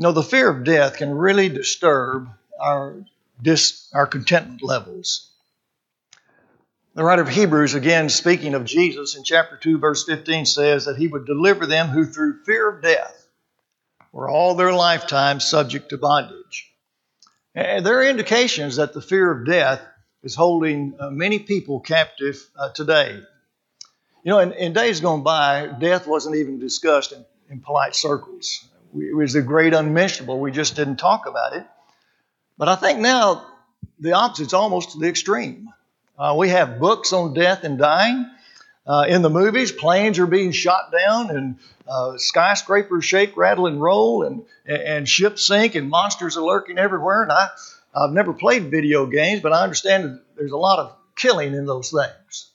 You 0.00 0.04
know, 0.04 0.12
the 0.12 0.22
fear 0.22 0.48
of 0.48 0.64
death 0.64 0.96
can 0.96 1.10
really 1.14 1.50
disturb 1.50 2.30
our, 2.58 3.04
dis, 3.42 3.86
our 3.92 4.06
contentment 4.06 4.62
levels. 4.62 5.30
The 6.94 7.04
writer 7.04 7.20
of 7.20 7.28
Hebrews, 7.28 7.74
again 7.74 8.08
speaking 8.08 8.54
of 8.54 8.64
Jesus 8.64 9.14
in 9.14 9.24
chapter 9.24 9.58
2, 9.58 9.76
verse 9.76 10.06
15, 10.06 10.46
says 10.46 10.86
that 10.86 10.96
he 10.96 11.06
would 11.06 11.26
deliver 11.26 11.66
them 11.66 11.88
who 11.88 12.06
through 12.06 12.44
fear 12.44 12.70
of 12.70 12.82
death 12.82 13.28
were 14.10 14.26
all 14.26 14.54
their 14.54 14.72
lifetime 14.72 15.38
subject 15.38 15.90
to 15.90 15.98
bondage. 15.98 16.72
And 17.54 17.84
there 17.84 17.98
are 17.98 18.08
indications 18.08 18.76
that 18.76 18.94
the 18.94 19.02
fear 19.02 19.30
of 19.30 19.44
death 19.44 19.82
is 20.22 20.34
holding 20.34 20.94
uh, 20.98 21.10
many 21.10 21.40
people 21.40 21.78
captive 21.78 22.42
uh, 22.56 22.70
today. 22.70 23.20
You 24.24 24.30
know, 24.30 24.38
in, 24.38 24.52
in, 24.52 24.72
days 24.72 25.00
gone 25.00 25.22
by, 25.22 25.66
death 25.78 26.06
wasn't 26.06 26.36
even 26.36 26.58
discussed 26.58 27.12
in, 27.12 27.22
in 27.50 27.60
polite 27.60 27.94
circles. 27.94 28.66
It 28.96 29.14
was 29.14 29.34
a 29.34 29.42
great 29.42 29.74
unmentionable. 29.74 30.40
We 30.40 30.50
just 30.50 30.76
didn't 30.76 30.96
talk 30.96 31.26
about 31.26 31.54
it. 31.54 31.64
But 32.58 32.68
I 32.68 32.76
think 32.76 32.98
now 32.98 33.46
the 33.98 34.12
opposite's 34.12 34.52
almost 34.52 34.92
to 34.92 34.98
the 34.98 35.08
extreme. 35.08 35.68
Uh, 36.18 36.34
we 36.36 36.50
have 36.50 36.78
books 36.78 37.12
on 37.12 37.32
death 37.32 37.64
and 37.64 37.78
dying. 37.78 38.28
Uh, 38.86 39.06
in 39.08 39.22
the 39.22 39.30
movies, 39.30 39.72
planes 39.72 40.18
are 40.18 40.26
being 40.26 40.52
shot 40.52 40.90
down 40.92 41.30
and 41.30 41.58
uh, 41.86 42.16
skyscrapers 42.16 43.04
shake, 43.04 43.36
rattle, 43.36 43.66
and 43.66 43.80
roll, 43.80 44.24
and, 44.24 44.44
and 44.66 45.08
ships 45.08 45.46
sink, 45.46 45.74
and 45.74 45.88
monsters 45.88 46.36
are 46.36 46.44
lurking 46.44 46.78
everywhere. 46.78 47.22
And 47.22 47.32
I, 47.32 47.48
I've 47.94 48.12
never 48.12 48.32
played 48.32 48.70
video 48.70 49.06
games, 49.06 49.40
but 49.40 49.52
I 49.52 49.62
understand 49.62 50.04
that 50.04 50.22
there's 50.36 50.52
a 50.52 50.56
lot 50.56 50.78
of 50.78 50.96
killing 51.16 51.54
in 51.54 51.66
those 51.66 51.90
things. 51.90 52.49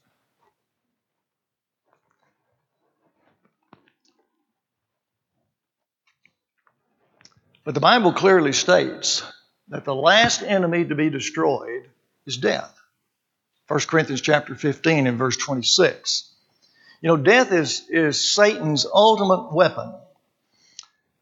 But 7.65 7.73
the 7.73 7.81
Bible 7.81 8.13
clearly 8.13 8.53
states 8.53 9.23
that 9.69 9.85
the 9.85 9.95
last 9.95 10.43
enemy 10.43 10.85
to 10.85 10.95
be 10.95 11.09
destroyed 11.09 11.89
is 12.27 12.37
death. 12.37 12.71
1 13.67 13.79
Corinthians 13.87 14.21
chapter 14.21 14.53
15 14.53 15.07
and 15.07 15.17
verse 15.17 15.35
26. 15.35 16.31
You 17.01 17.09
know, 17.09 17.17
death 17.17 17.51
is, 17.51 17.87
is 17.89 18.21
Satan's 18.21 18.85
ultimate 18.85 19.51
weapon. 19.51 19.93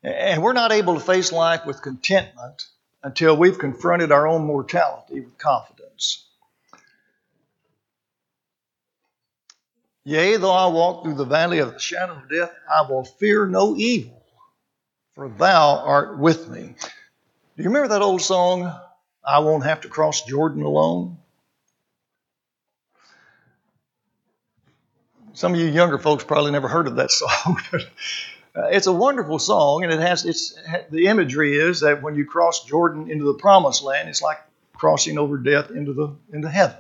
And 0.04 0.44
we're 0.44 0.52
not 0.52 0.74
able 0.74 0.96
to 0.96 1.00
face 1.00 1.32
life 1.32 1.66
with 1.66 1.82
contentment 1.82 2.68
until 3.02 3.38
we've 3.38 3.58
confronted 3.58 4.12
our 4.12 4.28
own 4.28 4.46
mortality 4.46 5.22
with 5.22 5.38
confidence. 5.38 6.26
Yea, 10.04 10.36
though 10.36 10.52
I 10.52 10.68
walk 10.68 11.04
through 11.04 11.16
the 11.16 11.24
valley 11.24 11.60
of 11.60 11.72
the 11.72 11.80
shadow 11.80 12.14
of 12.14 12.30
death, 12.30 12.54
I 12.70 12.82
will 12.90 13.06
fear 13.06 13.46
no 13.46 13.78
evil, 13.78 14.23
for 15.16 15.30
thou 15.30 15.78
art 15.80 16.18
with 16.18 16.50
me. 16.50 16.76
Do 17.56 17.64
you 17.64 17.70
remember 17.70 17.90
that 17.90 18.02
old 18.02 18.22
song, 18.22 18.74
I 19.24 19.40
won't 19.40 19.64
have 19.64 19.82
to 19.82 19.88
cross 19.88 20.24
Jordan 20.24 20.64
alone? 20.64 21.18
Some 25.34 25.54
of 25.54 25.60
you 25.60 25.68
younger 25.68 25.98
folks 25.98 26.24
probably 26.24 26.52
never 26.52 26.68
heard 26.68 26.88
of 26.88 26.96
that 26.98 27.12
song, 27.12 27.60
uh, 28.56 28.68
it's 28.68 28.88
a 28.88 28.94
wonderful 28.94 29.40
song, 29.40 29.84
and 29.84 29.92
it 29.92 30.00
has 30.00 30.26
its 30.26 30.56
the 30.92 31.08
imagery 31.08 31.56
is 31.56 31.80
that 31.80 32.04
when 32.04 32.16
you 32.16 32.26
cross 32.26 32.66
Jordan 32.66 33.10
into 33.10 33.26
the 33.26 33.34
promised 33.34 33.82
land, 33.84 34.10
it's 34.10 34.22
like 34.22 34.38
crossing 34.74 35.18
over 35.18 35.38
death 35.38 35.72
into 35.72 35.94
the 35.94 36.16
into 36.32 36.50
heaven. 36.50 36.78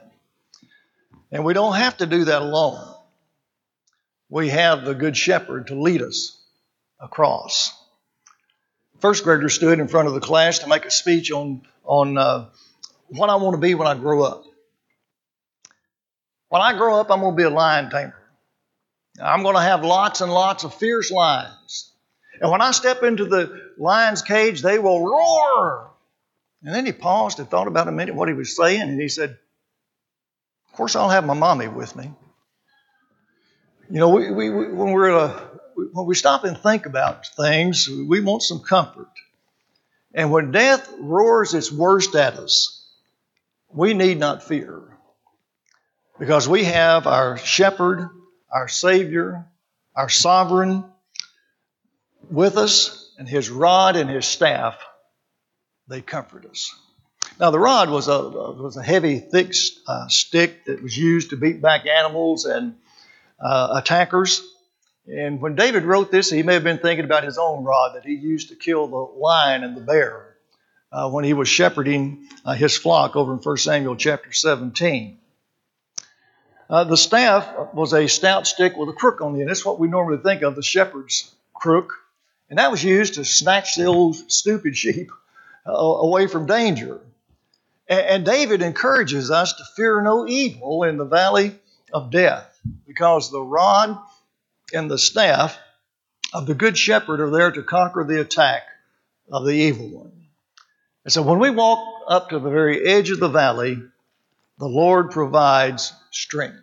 And 1.32 1.44
we 1.44 1.54
don't 1.54 1.76
have 1.76 1.98
to 1.98 2.06
do 2.06 2.26
that 2.26 2.44
alone. 2.44 2.94
We 4.30 4.50
have 4.50 4.86
the 4.86 4.94
good 4.94 5.18
shepherd 5.18 5.68
to 5.68 5.80
lead 5.80 6.04
us 6.04 6.40
across. 7.00 7.74
First 9.04 9.26
grader 9.26 9.50
stood 9.50 9.82
in 9.82 9.90
front 9.90 10.08
of 10.08 10.14
the 10.14 10.22
class 10.22 10.60
to 10.60 10.70
make 10.70 10.86
a 10.86 10.90
speech 10.90 11.30
on 11.30 11.64
on 11.84 12.18
uh, 12.18 12.46
what 13.10 13.30
I 13.30 13.36
want 13.36 13.54
to 13.54 13.60
be 13.60 13.76
when 13.76 13.86
I 13.86 13.96
grow 13.96 14.24
up. 14.24 14.46
When 16.48 16.62
I 16.62 16.78
grow 16.78 17.02
up, 17.02 17.12
I'm 17.12 17.20
going 17.20 17.34
to 17.34 17.36
be 17.36 17.44
a 17.44 17.50
lion 17.50 17.90
tamer. 17.90 18.16
I'm 19.22 19.44
going 19.44 19.56
to 19.56 19.62
have 19.62 19.84
lots 19.84 20.22
and 20.22 20.32
lots 20.32 20.64
of 20.64 20.74
fierce 20.76 21.12
lions. 21.12 21.92
And 22.40 22.50
when 22.50 22.62
I 22.62 22.72
step 22.72 23.04
into 23.04 23.26
the 23.26 23.74
lion's 23.78 24.22
cage, 24.22 24.62
they 24.62 24.80
will 24.80 25.06
roar. 25.06 25.92
And 26.64 26.74
then 26.74 26.86
he 26.86 26.94
paused 26.94 27.40
and 27.40 27.50
thought 27.50 27.68
about 27.68 27.90
a 27.90 27.92
minute 27.92 28.16
what 28.16 28.30
he 28.30 28.34
was 28.34 28.56
saying, 28.56 28.84
and 28.84 29.02
he 29.02 29.10
said, 29.10 29.32
Of 30.70 30.78
course, 30.78 30.96
I'll 30.96 31.10
have 31.10 31.26
my 31.26 31.34
mommy 31.34 31.68
with 31.68 31.94
me. 31.98 32.10
You 33.90 34.00
know, 34.00 34.08
we, 34.08 34.32
we, 34.32 34.50
we, 34.50 34.72
when, 34.72 34.94
we're 34.94 35.10
in 35.10 35.30
a, 35.30 35.53
when 35.76 36.06
we 36.06 36.16
stop 36.16 36.44
and 36.44 36.58
think 36.58 36.86
about 36.86 37.28
things, 37.28 37.90
we 37.90 38.22
want 38.22 38.44
some 38.44 38.60
comfort. 38.60 39.10
And 40.14 40.32
when 40.32 40.52
death 40.52 40.92
roars 41.00 41.54
its 41.54 41.72
worst 41.72 42.16
at 42.16 42.36
us, 42.36 42.86
we 43.70 43.94
need 43.94 44.20
not 44.20 44.44
fear 44.44 44.82
because 46.20 46.48
we 46.48 46.66
have 46.66 47.08
our 47.08 47.38
shepherd 47.38 48.10
our 48.54 48.68
Savior, 48.68 49.46
our 49.96 50.10
sovereign, 50.10 50.86
with 52.30 52.56
us, 52.58 53.12
and 53.18 53.28
his 53.28 53.50
rod 53.50 53.96
and 53.96 54.10
his 54.10 54.26
staff, 54.26 54.78
they 55.88 56.02
comfort 56.02 56.46
us. 56.46 56.74
Now, 57.40 57.50
the 57.50 57.60
rod 57.60 57.90
was 57.90 58.08
a, 58.08 58.30
was 58.30 58.78
a 58.78 58.84
heavy, 58.84 59.20
thick 59.20 59.54
uh, 59.88 60.08
stick 60.08 60.66
that 60.66 60.84
was 60.84 60.96
used 60.96 61.32
to 61.32 61.36
beat 61.36 61.62
back 61.62 61.88
animals 61.88 62.46
and 62.46 62.76
uh, 63.40 63.82
attackers. 63.82 64.42
And 65.08 65.42
when 65.42 65.56
David 65.56 65.84
wrote 65.84 66.12
this, 66.12 66.30
he 66.30 66.44
may 66.44 66.54
have 66.54 66.64
been 66.64 66.80
thinking 66.80 67.06
about 67.06 67.24
his 67.24 67.38
own 67.38 67.64
rod 67.64 67.96
that 67.96 68.06
he 68.06 68.14
used 68.14 68.50
to 68.50 68.56
kill 68.56 68.88
the 68.88 69.20
lion 69.20 69.64
and 69.64 69.76
the 69.76 69.82
bear 69.82 70.36
uh, 70.92 71.10
when 71.10 71.26
he 71.26 71.34
was 71.34 71.50
shepherding 71.50 72.28
uh, 72.46 72.54
his 72.54 72.78
flock 72.78 73.16
over 73.16 73.34
in 73.34 73.40
1 73.40 73.58
Samuel 73.58 73.96
chapter 73.98 74.32
17. 74.32 75.18
Uh, 76.70 76.86
the 76.86 76.96
staff 76.96 77.74
was 77.74 77.94
a 77.94 78.08
stout 78.08 78.48
stick 78.48 78.78
with 78.78 78.90
a 78.90 78.94
crook 78.94 79.20
on 79.20 79.34
the 79.34 79.42
end. 79.42 79.50
That's 79.50 79.66
what 79.66 79.80
we 79.80 79.90
normally 79.90 80.22
think 80.24 80.42
of, 80.42 80.56
the 80.56 80.64
shepherd's 80.64 81.34
crook. 81.54 82.00
And 82.50 82.60
that 82.60 82.72
was 82.72 82.84
used 82.84 83.16
to 83.16 83.26
snatch 83.26 83.76
the 83.76 83.86
old 83.86 84.16
stupid 84.32 84.78
sheep 84.78 85.12
uh, 85.68 85.72
away 85.72 86.28
from 86.28 86.46
danger. 86.46 87.02
And, 87.88 88.00
and 88.00 88.26
David 88.26 88.62
encourages 88.62 89.32
us 89.32 89.54
to 89.54 89.64
fear 89.76 90.02
no 90.02 90.26
evil 90.28 90.84
in 90.84 90.98
the 90.98 91.06
valley 91.06 91.56
of 91.92 92.10
death 92.10 92.58
because 92.88 93.30
the 93.30 93.42
rod 93.42 93.98
and 94.74 94.90
the 94.90 94.98
staff 94.98 95.58
of 96.34 96.46
the 96.48 96.56
good 96.56 96.78
shepherd 96.78 97.22
are 97.22 97.30
there 97.30 97.52
to 97.52 97.64
conquer 97.64 98.04
the 98.04 98.20
attack 98.20 98.64
of 99.32 99.46
the 99.46 99.54
evil 99.54 99.88
one. 99.90 100.12
And 101.06 101.14
so 101.14 101.22
when 101.22 101.40
we 101.40 101.50
walk 101.50 101.88
up 102.08 102.30
to 102.30 102.40
the 102.40 102.50
very 102.50 102.86
edge 102.86 103.12
of 103.12 103.20
the 103.20 103.30
valley, 103.30 103.78
the 104.58 104.68
Lord 104.68 105.12
provides 105.12 105.94
strength. 106.12 106.60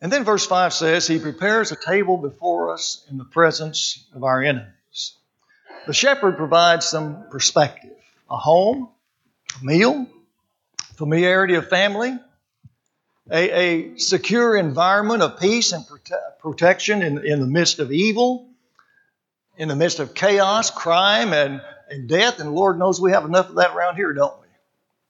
And 0.00 0.12
then 0.12 0.24
verse 0.24 0.46
5 0.46 0.72
says, 0.72 1.06
He 1.06 1.18
prepares 1.18 1.72
a 1.72 1.76
table 1.76 2.18
before 2.18 2.72
us 2.72 3.04
in 3.10 3.18
the 3.18 3.24
presence 3.24 4.06
of 4.14 4.22
our 4.22 4.42
enemies. 4.42 5.16
The 5.86 5.92
shepherd 5.92 6.36
provides 6.36 6.86
some 6.86 7.24
perspective, 7.30 7.96
a 8.30 8.36
home, 8.36 8.90
a 9.60 9.64
meal, 9.64 10.06
familiarity 10.98 11.54
of 11.54 11.68
family, 11.68 12.18
a, 13.30 13.50
a 13.50 13.98
secure 13.98 14.56
environment 14.56 15.22
of 15.22 15.38
peace 15.38 15.70
and 15.70 15.84
prote- 15.84 16.38
protection 16.40 17.02
in, 17.02 17.24
in 17.24 17.40
the 17.40 17.46
midst 17.46 17.78
of 17.78 17.92
evil, 17.92 18.48
in 19.56 19.68
the 19.68 19.76
midst 19.76 20.00
of 20.00 20.12
chaos, 20.12 20.72
crime, 20.72 21.32
and, 21.32 21.62
and 21.88 22.08
death. 22.08 22.40
And 22.40 22.52
Lord 22.52 22.80
knows 22.80 23.00
we 23.00 23.12
have 23.12 23.24
enough 23.24 23.48
of 23.48 23.54
that 23.56 23.76
around 23.76 23.94
here, 23.94 24.12
don't 24.12 24.40
we? 24.40 24.48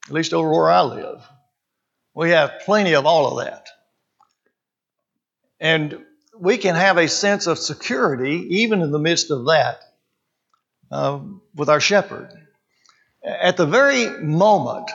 At 0.08 0.12
least 0.12 0.34
over 0.34 0.50
where 0.50 0.70
I 0.70 0.82
live. 0.82 1.26
We 2.14 2.30
have 2.30 2.60
plenty 2.66 2.94
of 2.94 3.06
all 3.06 3.38
of 3.38 3.46
that. 3.46 3.68
And 5.58 6.04
we 6.38 6.58
can 6.58 6.74
have 6.74 6.98
a 6.98 7.08
sense 7.08 7.46
of 7.46 7.58
security 7.58 8.58
even 8.60 8.82
in 8.82 8.90
the 8.90 8.98
midst 8.98 9.30
of 9.30 9.46
that 9.46 9.80
uh, 10.90 11.20
with 11.54 11.70
our 11.70 11.80
shepherd. 11.80 12.30
At 13.24 13.56
the 13.56 13.66
very 13.66 14.22
moment 14.22 14.90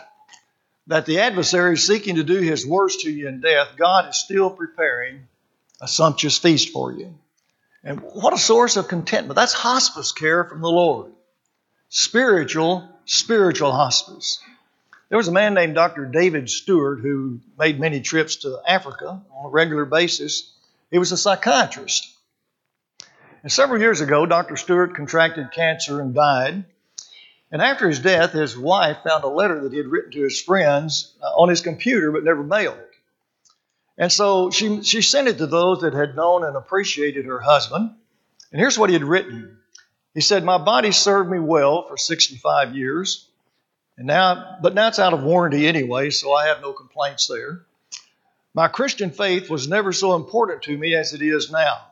that 0.87 1.05
the 1.05 1.19
adversary 1.19 1.73
is 1.73 1.87
seeking 1.87 2.15
to 2.15 2.23
do 2.23 2.39
his 2.39 2.65
worst 2.65 3.01
to 3.01 3.11
you 3.11 3.27
in 3.27 3.41
death, 3.41 3.69
God 3.77 4.09
is 4.09 4.17
still 4.17 4.49
preparing 4.49 5.27
a 5.81 5.87
sumptuous 5.87 6.37
feast 6.37 6.69
for 6.69 6.91
you. 6.91 7.13
And 7.83 7.99
what 7.99 8.33
a 8.33 8.37
source 8.37 8.77
of 8.77 8.87
contentment. 8.87 9.35
That's 9.35 9.53
hospice 9.53 10.11
care 10.11 10.43
from 10.45 10.61
the 10.61 10.69
Lord. 10.69 11.11
Spiritual, 11.89 12.89
spiritual 13.05 13.71
hospice. 13.71 14.39
There 15.09 15.17
was 15.17 15.27
a 15.27 15.33
man 15.33 15.53
named 15.53 15.75
Dr. 15.75 16.05
David 16.05 16.49
Stewart 16.49 17.01
who 17.01 17.39
made 17.59 17.79
many 17.79 18.01
trips 18.01 18.37
to 18.37 18.59
Africa 18.65 19.21
on 19.31 19.45
a 19.45 19.49
regular 19.49 19.85
basis. 19.85 20.51
He 20.91 20.97
was 20.97 21.11
a 21.11 21.17
psychiatrist. 21.17 22.09
And 23.43 23.51
several 23.51 23.81
years 23.81 23.99
ago, 23.99 24.25
Dr. 24.25 24.55
Stewart 24.55 24.95
contracted 24.95 25.51
cancer 25.51 25.99
and 25.99 26.15
died. 26.15 26.63
And 27.53 27.61
after 27.61 27.87
his 27.87 27.99
death, 27.99 28.31
his 28.31 28.57
wife 28.57 28.97
found 29.03 29.23
a 29.23 29.27
letter 29.27 29.61
that 29.61 29.71
he 29.71 29.77
had 29.77 29.85
written 29.85 30.11
to 30.13 30.23
his 30.23 30.41
friends 30.41 31.13
uh, 31.21 31.27
on 31.27 31.49
his 31.49 31.61
computer 31.61 32.11
but 32.11 32.23
never 32.23 32.43
mailed. 32.43 32.79
And 33.95 34.11
so 34.11 34.49
she, 34.49 34.81
she 34.81 35.03
sent 35.03 35.27
it 35.27 35.37
to 35.37 35.45
those 35.45 35.81
that 35.81 35.93
had 35.93 36.15
known 36.15 36.43
and 36.43 36.57
appreciated 36.57 37.25
her 37.25 37.39
husband. 37.39 37.91
And 38.51 38.59
here's 38.59 38.79
what 38.79 38.89
he 38.89 38.95
had 38.95 39.03
written 39.03 39.59
He 40.15 40.21
said, 40.21 40.43
My 40.43 40.57
body 40.57 40.91
served 40.91 41.29
me 41.29 41.37
well 41.37 41.87
for 41.87 41.95
65 41.95 42.75
years. 42.75 43.29
And 43.97 44.07
now, 44.07 44.57
but 44.59 44.73
now 44.73 44.87
it's 44.87 44.97
out 44.97 45.13
of 45.13 45.21
warranty 45.21 45.67
anyway, 45.67 46.09
so 46.09 46.33
I 46.33 46.47
have 46.47 46.59
no 46.59 46.73
complaints 46.73 47.27
there. 47.27 47.61
My 48.55 48.67
Christian 48.67 49.11
faith 49.11 49.51
was 49.51 49.67
never 49.67 49.93
so 49.93 50.15
important 50.15 50.63
to 50.63 50.75
me 50.75 50.95
as 50.95 51.13
it 51.13 51.21
is 51.21 51.51
now. 51.51 51.85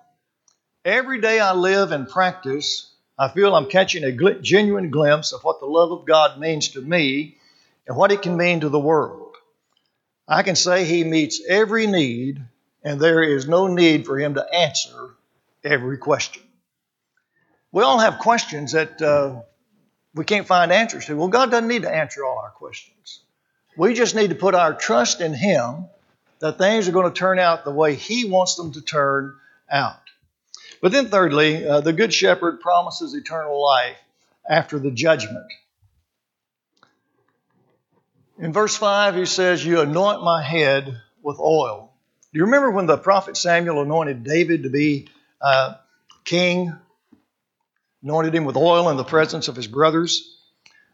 Every 0.84 1.22
day 1.22 1.40
I 1.40 1.54
live 1.54 1.92
and 1.92 2.10
practice 2.10 2.91
I 3.22 3.28
feel 3.28 3.56
I'm 3.56 3.68
catching 3.68 4.04
a 4.04 4.08
gl- 4.08 4.42
genuine 4.42 4.90
glimpse 4.90 5.32
of 5.32 5.44
what 5.44 5.60
the 5.60 5.68
love 5.68 5.92
of 5.92 6.06
God 6.06 6.40
means 6.40 6.70
to 6.70 6.82
me 6.82 7.38
and 7.86 7.96
what 7.96 8.12
it 8.12 8.24
can 8.24 8.36
mean 8.36 8.62
to 8.62 8.70
the 8.70 8.80
world. 8.80 9.36
I 10.28 10.42
can 10.42 10.56
say 10.56 10.86
He 10.86 11.04
meets 11.04 11.40
every 11.48 11.86
need, 11.86 12.42
and 12.84 13.00
there 13.00 13.22
is 13.22 13.48
no 13.48 13.68
need 13.68 14.08
for 14.08 14.18
Him 14.18 14.34
to 14.34 14.52
answer 14.52 15.12
every 15.64 16.00
question. 16.00 16.42
We 17.72 17.84
all 17.84 18.00
have 18.00 18.18
questions 18.18 18.72
that 18.72 19.00
uh, 19.00 19.44
we 20.16 20.26
can't 20.26 20.48
find 20.48 20.72
answers 20.72 21.06
to. 21.06 21.16
Well, 21.16 21.28
God 21.28 21.52
doesn't 21.52 21.68
need 21.68 21.84
to 21.84 21.96
answer 21.96 22.26
all 22.26 22.40
our 22.40 22.50
questions. 22.50 23.20
We 23.78 23.94
just 23.94 24.16
need 24.16 24.32
to 24.32 24.36
put 24.36 24.56
our 24.56 24.74
trust 24.74 25.22
in 25.22 25.36
Him 25.36 25.86
that 26.40 26.58
things 26.58 26.88
are 26.88 26.92
going 26.92 27.14
to 27.14 27.20
turn 27.20 27.38
out 27.38 27.66
the 27.66 27.72
way 27.72 27.94
He 27.94 28.26
wants 28.26 28.56
them 28.56 28.72
to 28.72 28.82
turn 28.82 29.36
out. 29.70 30.01
But 30.82 30.92
then, 30.92 31.10
thirdly, 31.10 31.66
uh, 31.66 31.82
the 31.82 31.94
Good 31.94 32.12
Shepherd 32.12 32.60
promises 32.60 33.14
eternal 33.14 33.64
life 33.64 33.98
after 34.50 34.80
the 34.80 34.90
judgment. 34.90 35.46
In 38.40 38.52
verse 38.52 38.76
5, 38.76 39.16
he 39.16 39.28
says, 39.28 39.64
You 39.64 39.82
anoint 39.82 40.24
my 40.24 40.42
head 40.42 41.00
with 41.22 41.40
oil. 41.40 41.94
Do 42.34 42.40
you 42.40 42.46
remember 42.46 42.72
when 42.72 42.88
the 42.88 42.98
prophet 42.98 43.38
Samuel 43.38 43.82
anointed 43.82 44.24
David 44.24 44.64
to 44.64 44.70
be 44.70 45.10
uh, 45.40 45.76
king? 46.26 46.74
Anointed 48.02 48.34
him 48.34 48.46
with 48.46 48.58
oil 48.58 48.90
in 48.90 48.98
the 48.98 49.04
presence 49.04 49.48
of 49.48 49.56
his 49.56 49.68
brothers? 49.68 50.40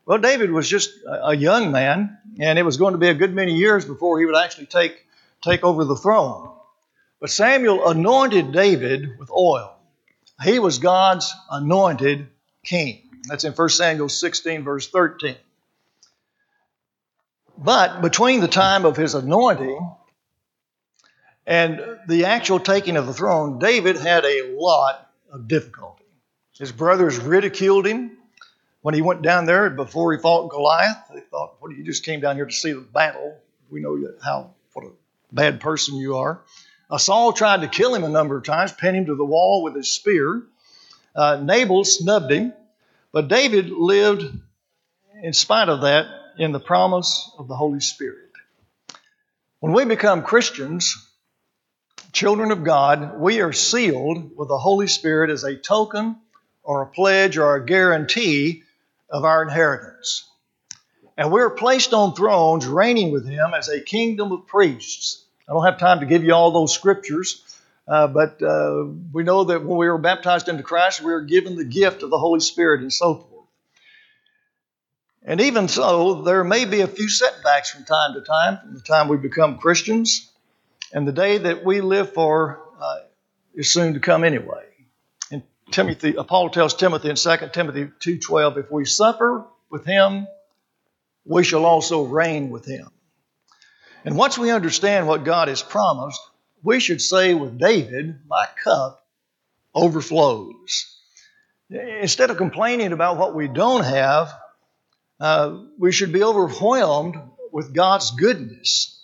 Well, 0.05 0.17
David 0.17 0.51
was 0.51 0.67
just 0.67 0.89
a 1.05 1.35
young 1.35 1.71
man, 1.71 2.17
and 2.39 2.59
it 2.59 2.63
was 2.63 2.75
going 2.75 2.93
to 2.93 2.97
be 2.97 3.07
a 3.07 3.13
good 3.13 3.33
many 3.33 3.55
years 3.55 3.85
before 3.85 4.19
he 4.19 4.25
would 4.25 4.35
actually 4.35 4.65
take, 4.65 5.05
take 5.41 5.63
over 5.63 5.85
the 5.85 5.95
throne. 5.95 6.49
But 7.21 7.29
Samuel 7.29 7.87
anointed 7.87 8.51
David 8.51 9.17
with 9.17 9.31
oil. 9.31 9.76
He 10.43 10.59
was 10.59 10.79
God's 10.79 11.33
anointed 11.49 12.29
king. 12.63 13.03
That's 13.27 13.43
in 13.43 13.53
1 13.53 13.69
Samuel 13.69 14.09
16, 14.09 14.63
verse 14.63 14.87
13. 14.89 15.35
But 17.57 18.01
between 18.01 18.41
the 18.41 18.47
time 18.47 18.85
of 18.85 18.95
his 18.95 19.15
anointing 19.15 19.95
and 21.47 21.81
the 22.07 22.25
actual 22.25 22.59
taking 22.59 22.97
of 22.97 23.07
the 23.07 23.13
throne, 23.13 23.57
David 23.57 23.97
had 23.97 24.25
a 24.25 24.55
lot 24.55 25.11
of 25.31 25.47
difficulty. 25.47 26.05
His 26.57 26.71
brothers 26.71 27.17
ridiculed 27.17 27.87
him 27.87 28.17
when 28.81 28.93
he 28.93 29.01
went 29.01 29.23
down 29.23 29.45
there 29.45 29.69
before 29.71 30.13
he 30.13 30.19
fought 30.19 30.49
Goliath. 30.49 30.97
They 31.13 31.21
thought, 31.21 31.55
"What? 31.59 31.75
You 31.75 31.83
just 31.83 32.03
came 32.03 32.19
down 32.19 32.35
here 32.35 32.45
to 32.45 32.51
see 32.51 32.73
the 32.73 32.81
battle. 32.81 33.37
We 33.69 33.81
know 33.81 33.97
how 34.23 34.53
what 34.73 34.85
a 34.85 34.91
bad 35.31 35.59
person 35.59 35.95
you 35.95 36.17
are." 36.17 36.41
Saul 36.95 37.33
tried 37.33 37.61
to 37.61 37.67
kill 37.67 37.93
him 37.93 38.05
a 38.05 38.09
number 38.09 38.37
of 38.37 38.45
times, 38.45 38.71
pin 38.71 38.95
him 38.95 39.07
to 39.07 39.15
the 39.15 39.25
wall 39.25 39.61
with 39.61 39.75
his 39.75 39.89
spear. 39.89 40.43
Uh, 41.13 41.35
Nabal 41.35 41.83
snubbed 41.83 42.31
him, 42.31 42.53
but 43.11 43.27
David 43.27 43.69
lived, 43.69 44.23
in 45.21 45.33
spite 45.33 45.67
of 45.67 45.81
that, 45.81 46.05
in 46.37 46.53
the 46.53 46.59
promise 46.59 47.29
of 47.37 47.49
the 47.49 47.55
Holy 47.55 47.81
Spirit. 47.81 48.31
When 49.59 49.73
we 49.73 49.83
become 49.83 50.23
Christians, 50.23 50.95
children 52.13 52.51
of 52.51 52.63
God, 52.63 53.19
we 53.19 53.41
are 53.41 53.51
sealed 53.51 54.37
with 54.37 54.47
the 54.47 54.57
Holy 54.57 54.87
Spirit 54.87 55.29
as 55.29 55.43
a 55.43 55.57
token 55.57 56.15
or 56.63 56.83
a 56.83 56.87
pledge 56.87 57.37
or 57.37 57.55
a 57.55 57.65
guarantee 57.65 58.63
of 59.09 59.25
our 59.25 59.43
inheritance. 59.43 60.23
And 61.17 61.31
we're 61.31 61.49
placed 61.49 61.93
on 61.93 62.13
thrones, 62.13 62.65
reigning 62.65 63.11
with 63.11 63.27
Him 63.27 63.53
as 63.57 63.67
a 63.67 63.81
kingdom 63.81 64.31
of 64.31 64.45
priests 64.45 65.25
I 65.47 65.53
don't 65.53 65.63
have 65.63 65.77
time 65.77 66.01
to 66.01 66.05
give 66.05 66.23
you 66.23 66.33
all 66.33 66.51
those 66.51 66.73
scriptures, 66.73 67.41
uh, 67.87 68.07
but 68.07 68.41
uh, 68.43 68.85
we 69.13 69.23
know 69.23 69.45
that 69.45 69.63
when 69.63 69.77
we 69.77 69.87
were 69.87 69.97
baptized 69.97 70.49
into 70.49 70.61
Christ, 70.61 71.01
we 71.01 71.11
were 71.11 71.21
given 71.21 71.55
the 71.55 71.63
gift 71.63 72.03
of 72.03 72.09
the 72.09 72.17
Holy 72.17 72.41
Spirit 72.41 72.81
and 72.81 72.91
so 72.91 73.15
forth. 73.15 73.45
And 75.23 75.39
even 75.41 75.69
so, 75.69 76.21
there 76.21 76.43
may 76.43 76.65
be 76.65 76.81
a 76.81 76.87
few 76.87 77.07
setbacks 77.09 77.71
from 77.71 77.85
time 77.85 78.13
to 78.13 78.21
time, 78.21 78.59
from 78.59 78.73
the 78.73 78.81
time 78.81 79.07
we 79.07 79.17
become 79.17 79.57
Christians, 79.57 80.29
and 80.91 81.07
the 81.07 81.13
day 81.13 81.37
that 81.37 81.63
we 81.63 81.79
live 81.79 82.13
for 82.13 82.61
uh, 82.79 82.99
is 83.55 83.71
soon 83.71 83.93
to 83.93 84.01
come 84.01 84.25
anyway. 84.25 84.65
And 85.31 85.43
Timothy, 85.71 86.13
Paul 86.13 86.49
tells 86.49 86.73
Timothy 86.75 87.09
in 87.09 87.15
2 87.15 87.37
Timothy 87.53 87.85
2.12, 87.85 88.57
if 88.57 88.71
we 88.71 88.83
suffer 88.83 89.45
with 89.69 89.85
him, 89.85 90.27
we 91.25 91.43
shall 91.43 91.65
also 91.65 92.03
reign 92.03 92.49
with 92.49 92.65
him. 92.65 92.89
And 94.07 94.15
once 94.15 94.37
we 94.37 94.51
understand 94.51 95.05
what 95.05 95.25
God 95.25 95.49
has 95.49 95.61
promised, 95.61 96.21
we 96.63 96.79
should 96.79 97.01
say 97.01 97.33
with 97.33 97.57
David, 97.57 98.21
My 98.25 98.47
cup 98.63 99.05
overflows. 99.75 100.97
Instead 101.69 102.29
of 102.29 102.37
complaining 102.37 102.93
about 102.93 103.17
what 103.17 103.35
we 103.35 103.49
don't 103.49 103.83
have, 103.83 104.33
uh, 105.19 105.57
we 105.77 105.91
should 105.91 106.13
be 106.13 106.23
overwhelmed 106.23 107.17
with 107.51 107.73
God's 107.73 108.11
goodness. 108.11 108.97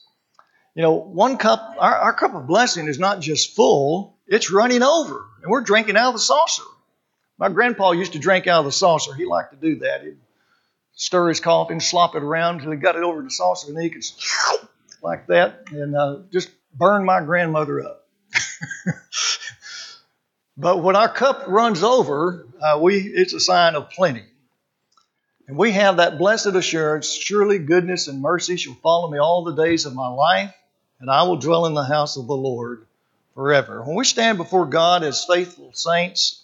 You 0.74 0.84
know, 0.84 0.94
one 0.94 1.36
cup, 1.36 1.76
our, 1.78 1.96
our 1.98 2.14
cup 2.14 2.34
of 2.34 2.48
blessing 2.48 2.88
is 2.88 2.98
not 2.98 3.20
just 3.20 3.58
full, 3.58 4.16
it's 4.26 4.52
running 4.52 4.84
over, 4.84 5.26
and 5.42 5.52
we're 5.52 5.64
drinking 5.64 5.98
out 5.98 6.08
of 6.08 6.14
the 6.14 6.20
saucer. 6.20 6.64
My 7.38 7.50
grandpa 7.50 7.92
used 7.92 8.14
to 8.14 8.20
drink 8.20 8.48
out 8.48 8.60
of 8.60 8.66
the 8.66 8.72
saucer. 8.72 9.14
He 9.14 9.26
liked 9.26 9.52
to 9.52 9.58
do 9.58 9.80
that. 9.80 10.04
He'd 10.04 10.16
stir 10.94 11.28
his 11.28 11.42
coffee 11.42 11.74
and 11.74 11.84
slop 11.84 12.16
it 12.16 12.24
around 12.24 12.60
until 12.60 12.72
he 12.72 12.78
got 12.78 12.96
it 12.96 13.04
over 13.04 13.22
the 13.22 13.30
saucer, 13.30 13.68
and 13.68 13.76
then 13.76 13.84
he 13.84 13.90
could 13.90 14.06
like 15.04 15.28
that 15.28 15.66
and 15.72 15.96
uh, 15.96 16.20
just 16.32 16.50
burn 16.74 17.06
my 17.06 17.22
grandmother 17.22 17.82
up. 17.82 18.08
but 20.58 20.82
when 20.82 20.96
our 20.96 21.10
cup 21.10 21.46
runs 21.48 21.84
over, 21.84 22.48
uh, 22.62 22.80
we 22.82 22.98
it's 22.98 23.34
a 23.34 23.40
sign 23.40 23.76
of 23.76 23.90
plenty. 23.90 24.24
And 25.48 25.58
we 25.58 25.72
have 25.74 25.98
that 25.98 26.18
blessed 26.18 26.48
assurance 26.48 27.12
surely 27.12 27.60
goodness 27.60 28.08
and 28.08 28.22
mercy 28.22 28.56
shall 28.56 28.76
follow 28.76 29.12
me 29.12 29.20
all 29.20 29.44
the 29.44 29.62
days 29.62 29.86
of 29.86 29.94
my 29.94 30.08
life, 30.08 30.54
and 31.00 31.12
I 31.12 31.24
will 31.24 31.36
dwell 31.36 31.66
in 31.66 31.74
the 31.74 31.84
house 31.84 32.16
of 32.16 32.28
the 32.28 32.36
Lord 32.36 32.86
forever. 33.36 33.84
When 33.84 33.98
we 33.98 34.06
stand 34.06 34.38
before 34.38 34.66
God 34.66 35.04
as 35.04 35.26
faithful 35.26 35.72
saints, 35.74 36.42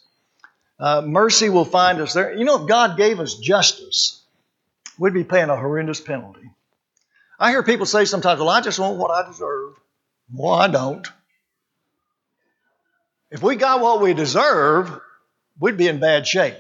uh, 0.80 1.02
mercy 1.02 1.50
will 1.50 1.66
find 1.66 2.02
us 2.02 2.14
there. 2.14 2.36
You 2.36 2.44
know, 2.44 2.62
if 2.62 2.68
God 2.68 2.98
gave 2.98 3.20
us 3.22 3.36
justice, 3.36 4.22
we'd 4.98 5.14
be 5.14 5.24
paying 5.24 5.50
a 5.50 5.56
horrendous 5.56 6.02
penalty. 6.02 6.52
I 7.40 7.52
hear 7.52 7.64
people 7.64 7.86
say 7.86 8.04
sometimes, 8.04 8.40
well, 8.40 8.50
I 8.50 8.60
just 8.62 8.80
want 8.80 8.98
what 8.98 9.12
I 9.12 9.26
deserve. 9.26 9.80
Well, 10.34 10.54
I 10.54 10.68
don't. 10.68 11.08
If 13.32 13.42
we 13.42 13.56
got 13.56 13.80
what 13.80 14.02
we 14.02 14.14
deserve, 14.14 15.00
we'd 15.60 15.78
be 15.78 15.88
in 15.88 16.00
bad 16.00 16.28
shape. 16.28 16.56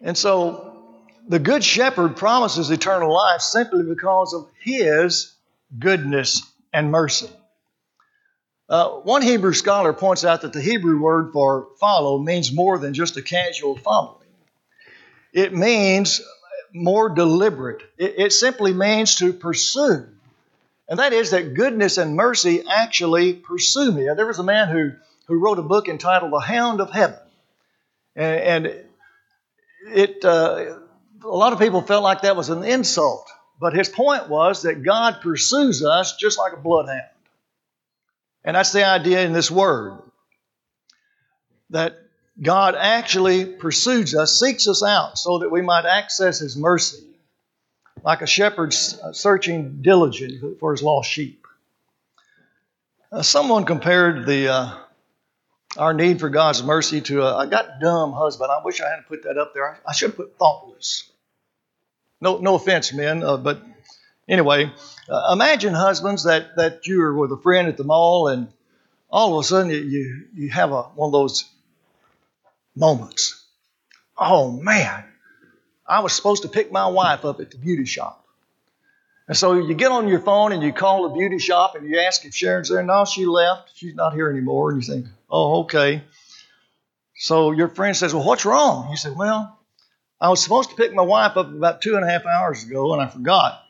And 0.00 0.16
so 0.16 0.84
the 1.28 1.38
Good 1.38 1.62
Shepherd 1.64 2.16
promises 2.16 2.70
eternal 2.70 3.12
life 3.12 3.40
simply 3.40 3.82
because 3.82 4.32
of 4.32 4.48
his 4.60 5.34
goodness 5.78 6.42
and 6.72 6.90
mercy. 6.90 7.28
Uh, 8.68 8.88
one 8.88 9.22
Hebrew 9.22 9.52
scholar 9.52 9.92
points 9.92 10.24
out 10.24 10.42
that 10.42 10.52
the 10.52 10.60
Hebrew 10.60 11.00
word 11.00 11.32
for 11.32 11.68
follow 11.78 12.18
means 12.18 12.52
more 12.52 12.78
than 12.78 12.94
just 12.94 13.16
a 13.16 13.22
casual 13.22 13.76
following. 13.76 14.26
It 15.32 15.52
means 15.52 16.20
more 16.76 17.08
deliberate. 17.08 17.82
It, 17.98 18.14
it 18.18 18.32
simply 18.32 18.72
means 18.72 19.16
to 19.16 19.32
pursue. 19.32 20.06
And 20.88 20.98
that 20.98 21.12
is 21.12 21.30
that 21.30 21.54
goodness 21.54 21.98
and 21.98 22.14
mercy 22.14 22.62
actually 22.68 23.32
pursue 23.32 23.90
me. 23.90 24.08
There 24.14 24.26
was 24.26 24.38
a 24.38 24.44
man 24.44 24.68
who, 24.68 24.92
who 25.26 25.40
wrote 25.40 25.58
a 25.58 25.62
book 25.62 25.88
entitled 25.88 26.32
The 26.32 26.40
Hound 26.40 26.80
of 26.80 26.90
Heaven. 26.90 27.18
And, 28.14 28.66
and 28.66 28.84
it, 29.88 30.24
uh, 30.24 30.76
a 31.24 31.28
lot 31.28 31.52
of 31.52 31.58
people 31.58 31.82
felt 31.82 32.04
like 32.04 32.22
that 32.22 32.36
was 32.36 32.50
an 32.50 32.62
insult. 32.62 33.28
But 33.58 33.72
his 33.72 33.88
point 33.88 34.28
was 34.28 34.62
that 34.62 34.82
God 34.82 35.20
pursues 35.22 35.84
us 35.84 36.16
just 36.16 36.38
like 36.38 36.52
a 36.52 36.58
bloodhound. 36.58 37.02
And 38.44 38.54
that's 38.54 38.72
the 38.72 38.86
idea 38.86 39.24
in 39.24 39.32
this 39.32 39.50
word 39.50 39.98
that 41.70 41.98
God 42.40 42.74
actually 42.74 43.46
pursues 43.46 44.14
us, 44.14 44.38
seeks 44.38 44.68
us 44.68 44.82
out 44.82 45.18
so 45.18 45.38
that 45.38 45.50
we 45.50 45.62
might 45.62 45.86
access 45.86 46.38
his 46.38 46.56
mercy, 46.56 47.04
like 48.02 48.20
a 48.20 48.26
shepherd 48.26 48.74
searching 48.74 49.80
diligently 49.80 50.54
for 50.60 50.72
his 50.72 50.82
lost 50.82 51.10
sheep. 51.10 51.46
Uh, 53.10 53.22
someone 53.22 53.64
compared 53.64 54.26
the 54.26 54.48
uh, 54.48 54.78
our 55.78 55.94
need 55.94 56.20
for 56.20 56.28
God's 56.28 56.62
mercy 56.62 57.00
to 57.02 57.22
a 57.22 57.36
I 57.36 57.46
got 57.46 57.80
dumb 57.80 58.12
husband. 58.12 58.50
I 58.50 58.62
wish 58.64 58.80
I 58.80 58.88
hadn't 58.88 59.08
put 59.08 59.22
that 59.24 59.38
up 59.38 59.54
there. 59.54 59.78
I 59.86 59.92
should 59.92 60.10
have 60.10 60.16
put 60.16 60.38
thoughtless. 60.38 61.10
No, 62.20 62.38
no 62.38 62.54
offense, 62.54 62.92
men, 62.92 63.22
uh, 63.22 63.36
but 63.36 63.62
anyway, 64.28 64.72
uh, 65.08 65.32
imagine 65.32 65.74
husbands 65.74 66.24
that, 66.24 66.56
that 66.56 66.86
you 66.86 67.02
are 67.02 67.14
with 67.14 67.30
a 67.30 67.36
friend 67.36 67.68
at 67.68 67.76
the 67.76 67.84
mall 67.84 68.28
and 68.28 68.48
all 69.10 69.38
of 69.38 69.44
a 69.44 69.46
sudden 69.46 69.70
you, 69.70 70.24
you 70.34 70.48
have 70.50 70.72
a, 70.72 70.82
one 70.82 71.08
of 71.08 71.12
those 71.12 71.44
moments. 72.76 73.44
Oh 74.16 74.52
man, 74.52 75.04
I 75.86 76.00
was 76.00 76.12
supposed 76.12 76.42
to 76.42 76.48
pick 76.48 76.70
my 76.70 76.86
wife 76.86 77.24
up 77.24 77.40
at 77.40 77.50
the 77.50 77.58
beauty 77.58 77.86
shop. 77.86 78.24
And 79.28 79.36
so 79.36 79.54
you 79.54 79.74
get 79.74 79.90
on 79.90 80.06
your 80.06 80.20
phone 80.20 80.52
and 80.52 80.62
you 80.62 80.72
call 80.72 81.08
the 81.08 81.14
beauty 81.16 81.38
shop 81.38 81.74
and 81.74 81.88
you 81.88 81.98
ask 81.98 82.24
if 82.24 82.34
Sharon's 82.34 82.68
there. 82.68 82.82
No, 82.82 83.04
she 83.04 83.26
left. 83.26 83.72
She's 83.74 83.94
not 83.94 84.14
here 84.14 84.30
anymore. 84.30 84.70
And 84.70 84.80
you 84.82 84.94
think, 84.94 85.06
oh, 85.28 85.62
okay. 85.62 86.04
So 87.16 87.50
your 87.50 87.68
friend 87.68 87.96
says, 87.96 88.14
well, 88.14 88.24
what's 88.24 88.44
wrong? 88.44 88.88
You 88.90 88.96
said, 88.96 89.16
well, 89.16 89.58
I 90.20 90.28
was 90.28 90.42
supposed 90.42 90.70
to 90.70 90.76
pick 90.76 90.94
my 90.94 91.02
wife 91.02 91.36
up 91.36 91.48
about 91.48 91.82
two 91.82 91.96
and 91.96 92.04
a 92.04 92.08
half 92.08 92.24
hours 92.24 92.62
ago 92.62 92.92
and 92.92 93.02
I 93.02 93.08
forgot. 93.08 93.60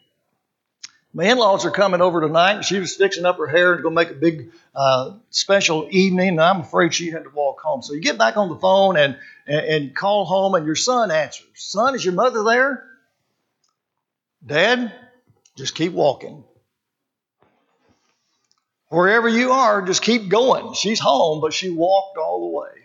My 1.16 1.24
in 1.24 1.38
laws 1.38 1.64
are 1.64 1.70
coming 1.70 2.02
over 2.02 2.20
tonight, 2.20 2.56
and 2.56 2.64
she 2.64 2.78
was 2.78 2.94
fixing 2.94 3.24
up 3.24 3.38
her 3.38 3.46
hair 3.46 3.72
and 3.72 3.82
going 3.82 3.96
to 3.96 4.02
make 4.04 4.10
a 4.10 4.20
big 4.20 4.52
uh, 4.74 5.14
special 5.30 5.88
evening, 5.90 6.28
and 6.28 6.40
I'm 6.42 6.60
afraid 6.60 6.92
she 6.92 7.10
had 7.10 7.24
to 7.24 7.30
walk 7.30 7.58
home. 7.58 7.80
So 7.80 7.94
you 7.94 8.02
get 8.02 8.18
back 8.18 8.36
on 8.36 8.50
the 8.50 8.56
phone 8.56 8.98
and, 8.98 9.16
and, 9.46 9.66
and 9.66 9.96
call 9.96 10.26
home, 10.26 10.54
and 10.54 10.66
your 10.66 10.74
son 10.74 11.10
answers. 11.10 11.48
Son, 11.54 11.94
is 11.94 12.04
your 12.04 12.12
mother 12.12 12.44
there? 12.44 12.84
Dad, 14.44 14.92
just 15.56 15.74
keep 15.74 15.94
walking. 15.94 16.44
Wherever 18.88 19.26
you 19.26 19.52
are, 19.52 19.80
just 19.80 20.02
keep 20.02 20.28
going. 20.28 20.74
She's 20.74 21.00
home, 21.00 21.40
but 21.40 21.54
she 21.54 21.70
walked 21.70 22.18
all 22.18 22.40
the 22.42 22.58
way. 22.58 22.82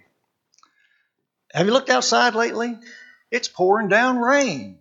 Have 1.54 1.66
you 1.66 1.74
looked 1.74 1.90
outside 1.90 2.34
lately? 2.34 2.78
It's 3.30 3.50
pouring 3.50 3.90
down 3.90 4.20
rain. 4.20 4.78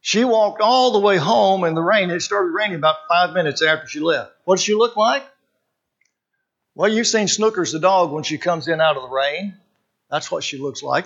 She 0.00 0.24
walked 0.24 0.60
all 0.60 0.92
the 0.92 1.00
way 1.00 1.16
home 1.16 1.64
in 1.64 1.74
the 1.74 1.82
rain. 1.82 2.10
It 2.10 2.20
started 2.20 2.52
raining 2.52 2.76
about 2.76 2.96
five 3.08 3.34
minutes 3.34 3.62
after 3.62 3.88
she 3.88 4.00
left. 4.00 4.32
What 4.44 4.56
does 4.56 4.64
she 4.64 4.74
look 4.74 4.96
like? 4.96 5.24
Well, 6.74 6.88
you've 6.88 7.06
seen 7.06 7.26
Snookers 7.26 7.72
the 7.72 7.80
dog 7.80 8.12
when 8.12 8.22
she 8.22 8.38
comes 8.38 8.68
in 8.68 8.80
out 8.80 8.96
of 8.96 9.02
the 9.02 9.08
rain. 9.08 9.54
That's 10.10 10.30
what 10.30 10.44
she 10.44 10.58
looks 10.58 10.82
like. 10.82 11.04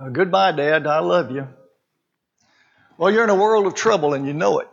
Uh, 0.00 0.08
goodbye, 0.08 0.52
Dad. 0.52 0.86
I 0.86 1.00
love 1.00 1.30
you. 1.30 1.46
Well, 2.96 3.12
you're 3.12 3.24
in 3.24 3.30
a 3.30 3.34
world 3.34 3.66
of 3.66 3.74
trouble 3.74 4.14
and 4.14 4.26
you 4.26 4.32
know 4.32 4.60
it. 4.60 4.68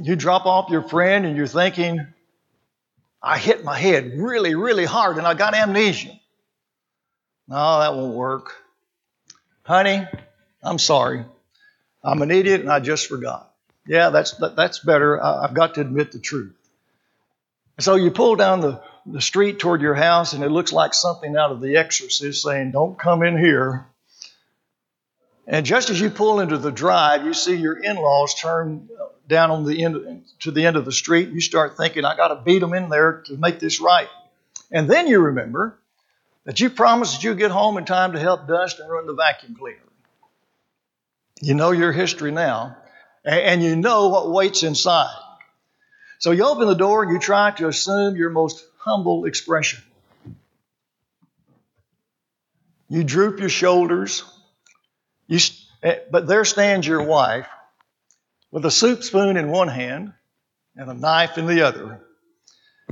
You 0.00 0.16
drop 0.16 0.46
off 0.46 0.70
your 0.70 0.82
friend 0.82 1.26
and 1.26 1.36
you're 1.36 1.46
thinking, 1.46 2.06
I 3.22 3.38
hit 3.38 3.64
my 3.64 3.76
head 3.78 4.12
really, 4.16 4.54
really 4.54 4.84
hard 4.84 5.18
and 5.18 5.26
I 5.26 5.34
got 5.34 5.54
amnesia. 5.54 6.18
No, 7.48 7.80
that 7.80 7.94
won't 7.94 8.14
work. 8.14 8.54
Honey, 9.62 10.06
I'm 10.62 10.78
sorry. 10.78 11.24
I'm 12.06 12.22
an 12.22 12.30
idiot 12.30 12.60
and 12.60 12.70
I 12.70 12.78
just 12.78 13.08
forgot. 13.08 13.52
Yeah, 13.86 14.10
that's, 14.10 14.32
that, 14.38 14.54
that's 14.54 14.78
better. 14.78 15.22
I, 15.22 15.44
I've 15.44 15.54
got 15.54 15.74
to 15.74 15.80
admit 15.80 16.12
the 16.12 16.20
truth. 16.20 16.54
So 17.80 17.96
you 17.96 18.10
pull 18.12 18.36
down 18.36 18.60
the, 18.60 18.80
the 19.04 19.20
street 19.20 19.58
toward 19.58 19.82
your 19.82 19.94
house 19.94 20.32
and 20.32 20.44
it 20.44 20.50
looks 20.50 20.72
like 20.72 20.94
something 20.94 21.36
out 21.36 21.50
of 21.50 21.60
The 21.60 21.76
Exorcist 21.76 22.42
saying, 22.42 22.70
Don't 22.70 22.98
come 22.98 23.22
in 23.22 23.36
here. 23.36 23.86
And 25.48 25.66
just 25.66 25.90
as 25.90 26.00
you 26.00 26.10
pull 26.10 26.40
into 26.40 26.58
the 26.58 26.72
drive, 26.72 27.24
you 27.24 27.34
see 27.34 27.56
your 27.56 27.76
in 27.76 27.96
laws 27.96 28.34
turn 28.34 28.88
down 29.28 29.50
on 29.50 29.64
the 29.64 29.84
end 29.84 30.24
to 30.40 30.50
the 30.50 30.66
end 30.66 30.76
of 30.76 30.84
the 30.84 30.92
street. 30.92 31.28
You 31.28 31.40
start 31.40 31.76
thinking, 31.76 32.04
I 32.04 32.16
got 32.16 32.28
to 32.28 32.36
beat 32.36 32.60
them 32.60 32.72
in 32.72 32.88
there 32.88 33.22
to 33.26 33.36
make 33.36 33.58
this 33.58 33.80
right. 33.80 34.08
And 34.72 34.88
then 34.88 35.06
you 35.06 35.20
remember 35.20 35.78
that 36.44 36.58
you 36.58 36.70
promised 36.70 37.14
that 37.14 37.24
you'd 37.24 37.38
get 37.38 37.50
home 37.50 37.78
in 37.78 37.84
time 37.84 38.12
to 38.12 38.18
help 38.18 38.46
dust 38.48 38.80
and 38.80 38.90
run 38.90 39.06
the 39.06 39.14
vacuum 39.14 39.56
cleaner. 39.56 39.85
You 41.40 41.54
know 41.54 41.70
your 41.70 41.92
history 41.92 42.30
now, 42.30 42.76
and 43.24 43.62
you 43.62 43.76
know 43.76 44.08
what 44.08 44.30
waits 44.30 44.62
inside. 44.62 45.14
So 46.18 46.30
you 46.30 46.44
open 46.46 46.66
the 46.66 46.74
door 46.74 47.02
and 47.02 47.12
you 47.12 47.18
try 47.18 47.50
to 47.52 47.68
assume 47.68 48.16
your 48.16 48.30
most 48.30 48.64
humble 48.78 49.26
expression. 49.26 49.82
You 52.88 53.04
droop 53.04 53.40
your 53.40 53.48
shoulders, 53.48 54.22
you, 55.26 55.40
eh, 55.82 55.98
but 56.10 56.26
there 56.26 56.44
stands 56.44 56.86
your 56.86 57.02
wife 57.02 57.48
with 58.50 58.64
a 58.64 58.70
soup 58.70 59.02
spoon 59.02 59.36
in 59.36 59.50
one 59.50 59.68
hand 59.68 60.12
and 60.76 60.88
a 60.88 60.94
knife 60.94 61.36
in 61.36 61.46
the 61.46 61.62
other. 61.62 62.00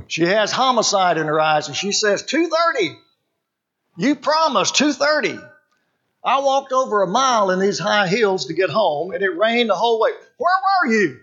She 0.07 0.23
has 0.23 0.51
homicide 0.51 1.17
in 1.17 1.27
her 1.27 1.39
eyes 1.39 1.67
and 1.67 1.75
she 1.75 1.93
says, 1.93 2.23
230. 2.23 2.97
You 3.97 4.15
promised 4.15 4.75
230. 4.75 5.39
I 6.25 6.39
walked 6.39 6.73
over 6.73 7.03
a 7.03 7.07
mile 7.07 7.51
in 7.51 7.59
these 7.59 7.77
high 7.77 8.07
heels 8.07 8.45
to 8.45 8.53
get 8.53 8.71
home, 8.71 9.11
and 9.11 9.23
it 9.23 9.37
rained 9.37 9.69
the 9.69 9.75
whole 9.75 10.01
way. 10.01 10.09
Where 10.37 10.55
were 10.81 10.91
you? 10.91 11.19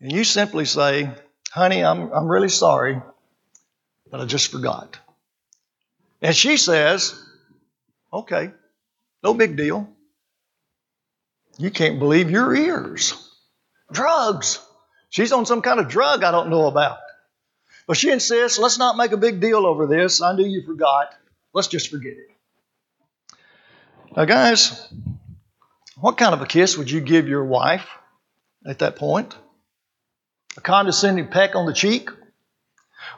And 0.00 0.10
you 0.10 0.24
simply 0.24 0.64
say, 0.64 1.10
Honey, 1.50 1.84
I'm, 1.84 2.10
I'm 2.10 2.26
really 2.26 2.48
sorry, 2.48 3.00
but 4.10 4.20
I 4.20 4.24
just 4.24 4.50
forgot. 4.50 4.98
And 6.22 6.34
she 6.34 6.56
says, 6.56 7.22
Okay, 8.12 8.50
no 9.22 9.34
big 9.34 9.56
deal. 9.56 9.88
You 11.58 11.70
can't 11.70 11.98
believe 11.98 12.30
your 12.30 12.54
ears. 12.54 13.12
Drugs. 13.92 14.58
She's 15.10 15.32
on 15.32 15.44
some 15.44 15.62
kind 15.62 15.80
of 15.80 15.88
drug 15.88 16.24
I 16.24 16.30
don't 16.30 16.50
know 16.50 16.66
about. 16.66 16.98
But 17.86 17.96
she 17.96 18.10
insists, 18.10 18.58
let's 18.58 18.78
not 18.78 18.96
make 18.96 19.12
a 19.12 19.16
big 19.16 19.40
deal 19.40 19.66
over 19.66 19.86
this. 19.86 20.20
I 20.20 20.34
knew 20.34 20.46
you 20.46 20.62
forgot. 20.62 21.14
Let's 21.52 21.68
just 21.68 21.90
forget 21.90 22.12
it. 22.12 22.35
Now, 24.16 24.24
guys, 24.24 24.88
what 26.00 26.16
kind 26.16 26.32
of 26.32 26.40
a 26.40 26.46
kiss 26.46 26.78
would 26.78 26.90
you 26.90 27.02
give 27.02 27.28
your 27.28 27.44
wife 27.44 27.86
at 28.66 28.78
that 28.78 28.96
point? 28.96 29.36
A 30.56 30.62
condescending 30.62 31.28
peck 31.28 31.54
on 31.54 31.66
the 31.66 31.74
cheek? 31.74 32.08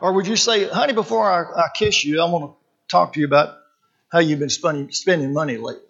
Or 0.01 0.12
would 0.14 0.27
you 0.27 0.35
say, 0.35 0.68
honey, 0.68 0.95
before 0.95 1.31
I, 1.31 1.66
I 1.66 1.68
kiss 1.72 2.05
you, 2.05 2.20
I 2.20 2.29
want 2.29 2.51
to 2.51 2.57
talk 2.89 3.12
to 3.12 3.20
you 3.20 3.27
about 3.27 3.55
how 4.11 4.18
you've 4.18 4.41
been 4.41 4.51
spending, 4.51 4.91
spending 4.91 5.33
money 5.33 5.57
lately? 5.57 5.83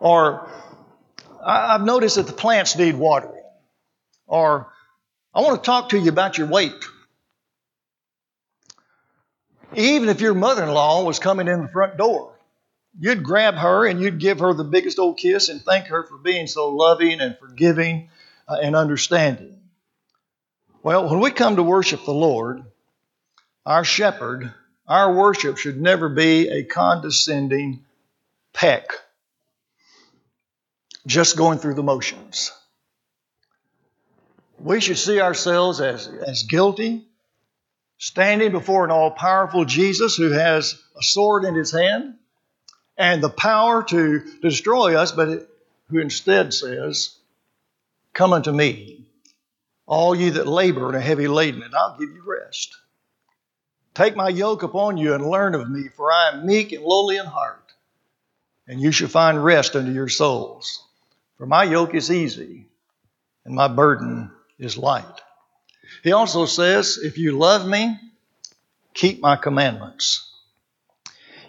Or 0.00 0.50
I've 1.44 1.82
noticed 1.82 2.16
that 2.16 2.26
the 2.26 2.32
plants 2.32 2.76
need 2.76 2.96
watering. 2.96 3.44
Or 4.26 4.72
I 5.32 5.42
want 5.42 5.62
to 5.62 5.64
talk 5.64 5.90
to 5.90 5.98
you 5.98 6.08
about 6.08 6.36
your 6.36 6.48
weight. 6.48 6.84
Even 9.76 10.08
if 10.08 10.20
your 10.20 10.34
mother 10.34 10.64
in 10.64 10.70
law 10.70 11.04
was 11.04 11.20
coming 11.20 11.46
in 11.46 11.62
the 11.62 11.68
front 11.68 11.96
door 11.96 12.34
you'd 12.98 13.22
grab 13.22 13.54
her 13.54 13.86
and 13.86 14.00
you'd 14.00 14.18
give 14.18 14.40
her 14.40 14.52
the 14.52 14.64
biggest 14.64 14.98
old 14.98 15.16
kiss 15.16 15.48
and 15.48 15.62
thank 15.62 15.86
her 15.86 16.02
for 16.02 16.18
being 16.18 16.46
so 16.46 16.70
loving 16.70 17.20
and 17.20 17.38
forgiving 17.38 18.10
uh, 18.48 18.58
and 18.60 18.74
understanding. 18.74 19.60
Well, 20.82 21.08
when 21.08 21.20
we 21.20 21.30
come 21.30 21.56
to 21.56 21.62
worship 21.62 22.04
the 22.04 22.12
Lord, 22.12 22.64
our 23.64 23.84
shepherd, 23.84 24.52
our 24.86 25.12
worship 25.12 25.58
should 25.58 25.80
never 25.80 26.08
be 26.08 26.48
a 26.48 26.64
condescending 26.64 27.84
peck, 28.52 28.90
just 31.06 31.36
going 31.36 31.58
through 31.58 31.74
the 31.74 31.82
motions. 31.82 32.52
We 34.58 34.80
should 34.80 34.98
see 34.98 35.20
ourselves 35.20 35.80
as, 35.80 36.08
as 36.08 36.42
guilty, 36.44 37.06
standing 37.98 38.50
before 38.50 38.84
an 38.84 38.90
all 38.90 39.12
powerful 39.12 39.64
Jesus 39.64 40.16
who 40.16 40.30
has 40.30 40.80
a 40.98 41.02
sword 41.02 41.44
in 41.44 41.54
his 41.54 41.70
hand 41.70 42.14
and 42.98 43.22
the 43.22 43.30
power 43.30 43.84
to 43.84 44.24
destroy 44.42 44.96
us, 44.96 45.12
but 45.12 45.28
it, 45.28 45.48
who 45.88 46.00
instead 46.00 46.52
says, 46.52 47.16
Come 48.12 48.32
unto 48.32 48.50
me, 48.50 49.06
all 49.86 50.14
ye 50.14 50.30
that 50.30 50.48
labor 50.48 50.88
and 50.88 50.96
are 50.96 51.00
heavy 51.00 51.28
laden, 51.28 51.62
and 51.62 51.74
I'll 51.74 51.96
give 51.98 52.10
you 52.10 52.22
rest. 52.26 52.76
Take 53.94 54.16
my 54.16 54.28
yoke 54.28 54.64
upon 54.64 54.96
you 54.96 55.14
and 55.14 55.24
learn 55.24 55.54
of 55.54 55.70
me, 55.70 55.88
for 55.96 56.12
I 56.12 56.30
am 56.32 56.46
meek 56.46 56.72
and 56.72 56.82
lowly 56.84 57.16
in 57.16 57.26
heart, 57.26 57.72
and 58.66 58.80
you 58.80 58.90
shall 58.92 59.08
find 59.08 59.42
rest 59.42 59.76
unto 59.76 59.92
your 59.92 60.08
souls. 60.08 60.84
For 61.36 61.46
my 61.46 61.64
yoke 61.64 61.94
is 61.94 62.10
easy, 62.10 62.66
and 63.44 63.54
my 63.54 63.68
burden 63.68 64.32
is 64.58 64.76
light. 64.76 65.04
He 66.02 66.12
also 66.12 66.46
says, 66.46 66.98
If 67.02 67.16
you 67.16 67.38
love 67.38 67.66
me, 67.66 67.98
keep 68.92 69.20
my 69.20 69.36
commandments. 69.36 70.27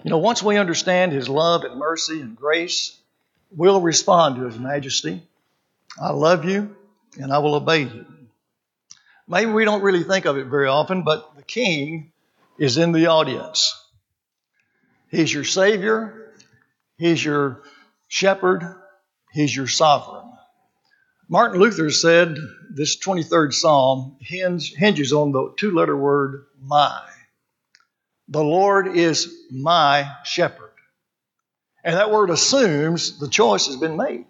You 0.04 0.12
know, 0.12 0.18
once 0.18 0.42
we 0.42 0.58
understand 0.58 1.12
his 1.12 1.28
love 1.28 1.66
and 1.66 1.78
mercy 1.78 2.22
and 2.22 2.36
grace, 2.36 2.98
we'll 3.52 3.82
respond 3.82 4.38
to 4.38 4.44
his 4.44 4.58
majesty. 4.58 5.22
I 6.02 6.12
love 6.12 6.46
you, 6.46 6.74
and 7.20 7.34
I 7.34 7.40
will 7.40 7.56
obey 7.56 7.82
you. 7.82 8.06
Maybe 9.28 9.52
we 9.52 9.66
don't 9.66 9.84
really 9.84 10.04
think 10.04 10.26
of 10.26 10.38
it 10.38 10.46
very 10.46 10.68
often, 10.68 11.04
but 11.04 11.36
the 11.36 11.44
king 11.44 12.14
is 12.58 12.78
in 12.78 12.94
the 12.94 13.08
audience. 13.08 13.76
He's 15.10 15.34
your 15.34 15.44
savior, 15.44 16.32
he's 16.98 17.24
your 17.24 17.64
shepherd, 18.08 18.64
he's 19.34 19.54
your 19.54 19.68
sovereign. 19.68 20.32
Martin 21.28 21.60
Luther 21.60 21.92
said 21.92 22.38
this 22.70 22.98
23rd 22.98 23.54
Psalm 23.54 24.16
hinges 24.22 25.12
on 25.12 25.34
the 25.34 25.54
two 25.58 25.72
letter 25.72 25.98
word 25.98 26.46
my. 26.62 27.09
The 28.30 28.44
Lord 28.44 28.96
is 28.96 29.34
my 29.50 30.08
shepherd. 30.24 30.72
And 31.84 31.96
that 31.96 32.12
word 32.12 32.30
assumes 32.30 33.18
the 33.18 33.28
choice 33.28 33.66
has 33.66 33.76
been 33.76 33.98
made. 33.98 34.26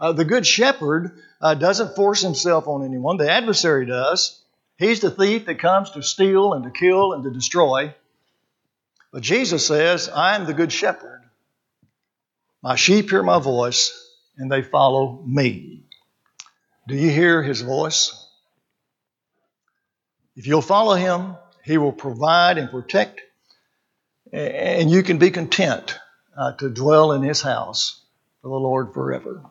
Uh, 0.00 0.12
the 0.12 0.24
good 0.24 0.46
shepherd 0.46 1.18
uh, 1.40 1.54
doesn't 1.54 1.96
force 1.96 2.22
himself 2.22 2.68
on 2.68 2.84
anyone, 2.84 3.16
the 3.16 3.30
adversary 3.30 3.86
does. 3.86 4.40
He's 4.76 5.00
the 5.00 5.10
thief 5.10 5.46
that 5.46 5.58
comes 5.58 5.90
to 5.92 6.02
steal 6.02 6.52
and 6.52 6.64
to 6.64 6.70
kill 6.70 7.12
and 7.12 7.24
to 7.24 7.30
destroy. 7.30 7.94
But 9.12 9.22
Jesus 9.22 9.66
says, 9.66 10.08
I 10.08 10.36
am 10.36 10.46
the 10.46 10.54
good 10.54 10.72
shepherd. 10.72 11.22
My 12.62 12.76
sheep 12.76 13.10
hear 13.10 13.22
my 13.22 13.38
voice, 13.38 13.92
and 14.36 14.50
they 14.50 14.62
follow 14.62 15.22
me. 15.26 15.84
Do 16.88 16.96
you 16.96 17.10
hear 17.10 17.42
his 17.42 17.60
voice? 17.60 18.20
If 20.36 20.46
you'll 20.46 20.62
follow 20.62 20.94
him, 20.94 21.36
he 21.64 21.78
will 21.78 21.92
provide 21.92 22.58
and 22.58 22.70
protect, 22.70 23.20
and 24.32 24.90
you 24.90 25.02
can 25.02 25.18
be 25.18 25.30
content 25.30 25.98
uh, 26.36 26.52
to 26.52 26.70
dwell 26.70 27.12
in 27.12 27.22
his 27.22 27.40
house 27.40 28.04
for 28.42 28.48
the 28.48 28.54
Lord 28.54 28.92
forever. 28.92 29.42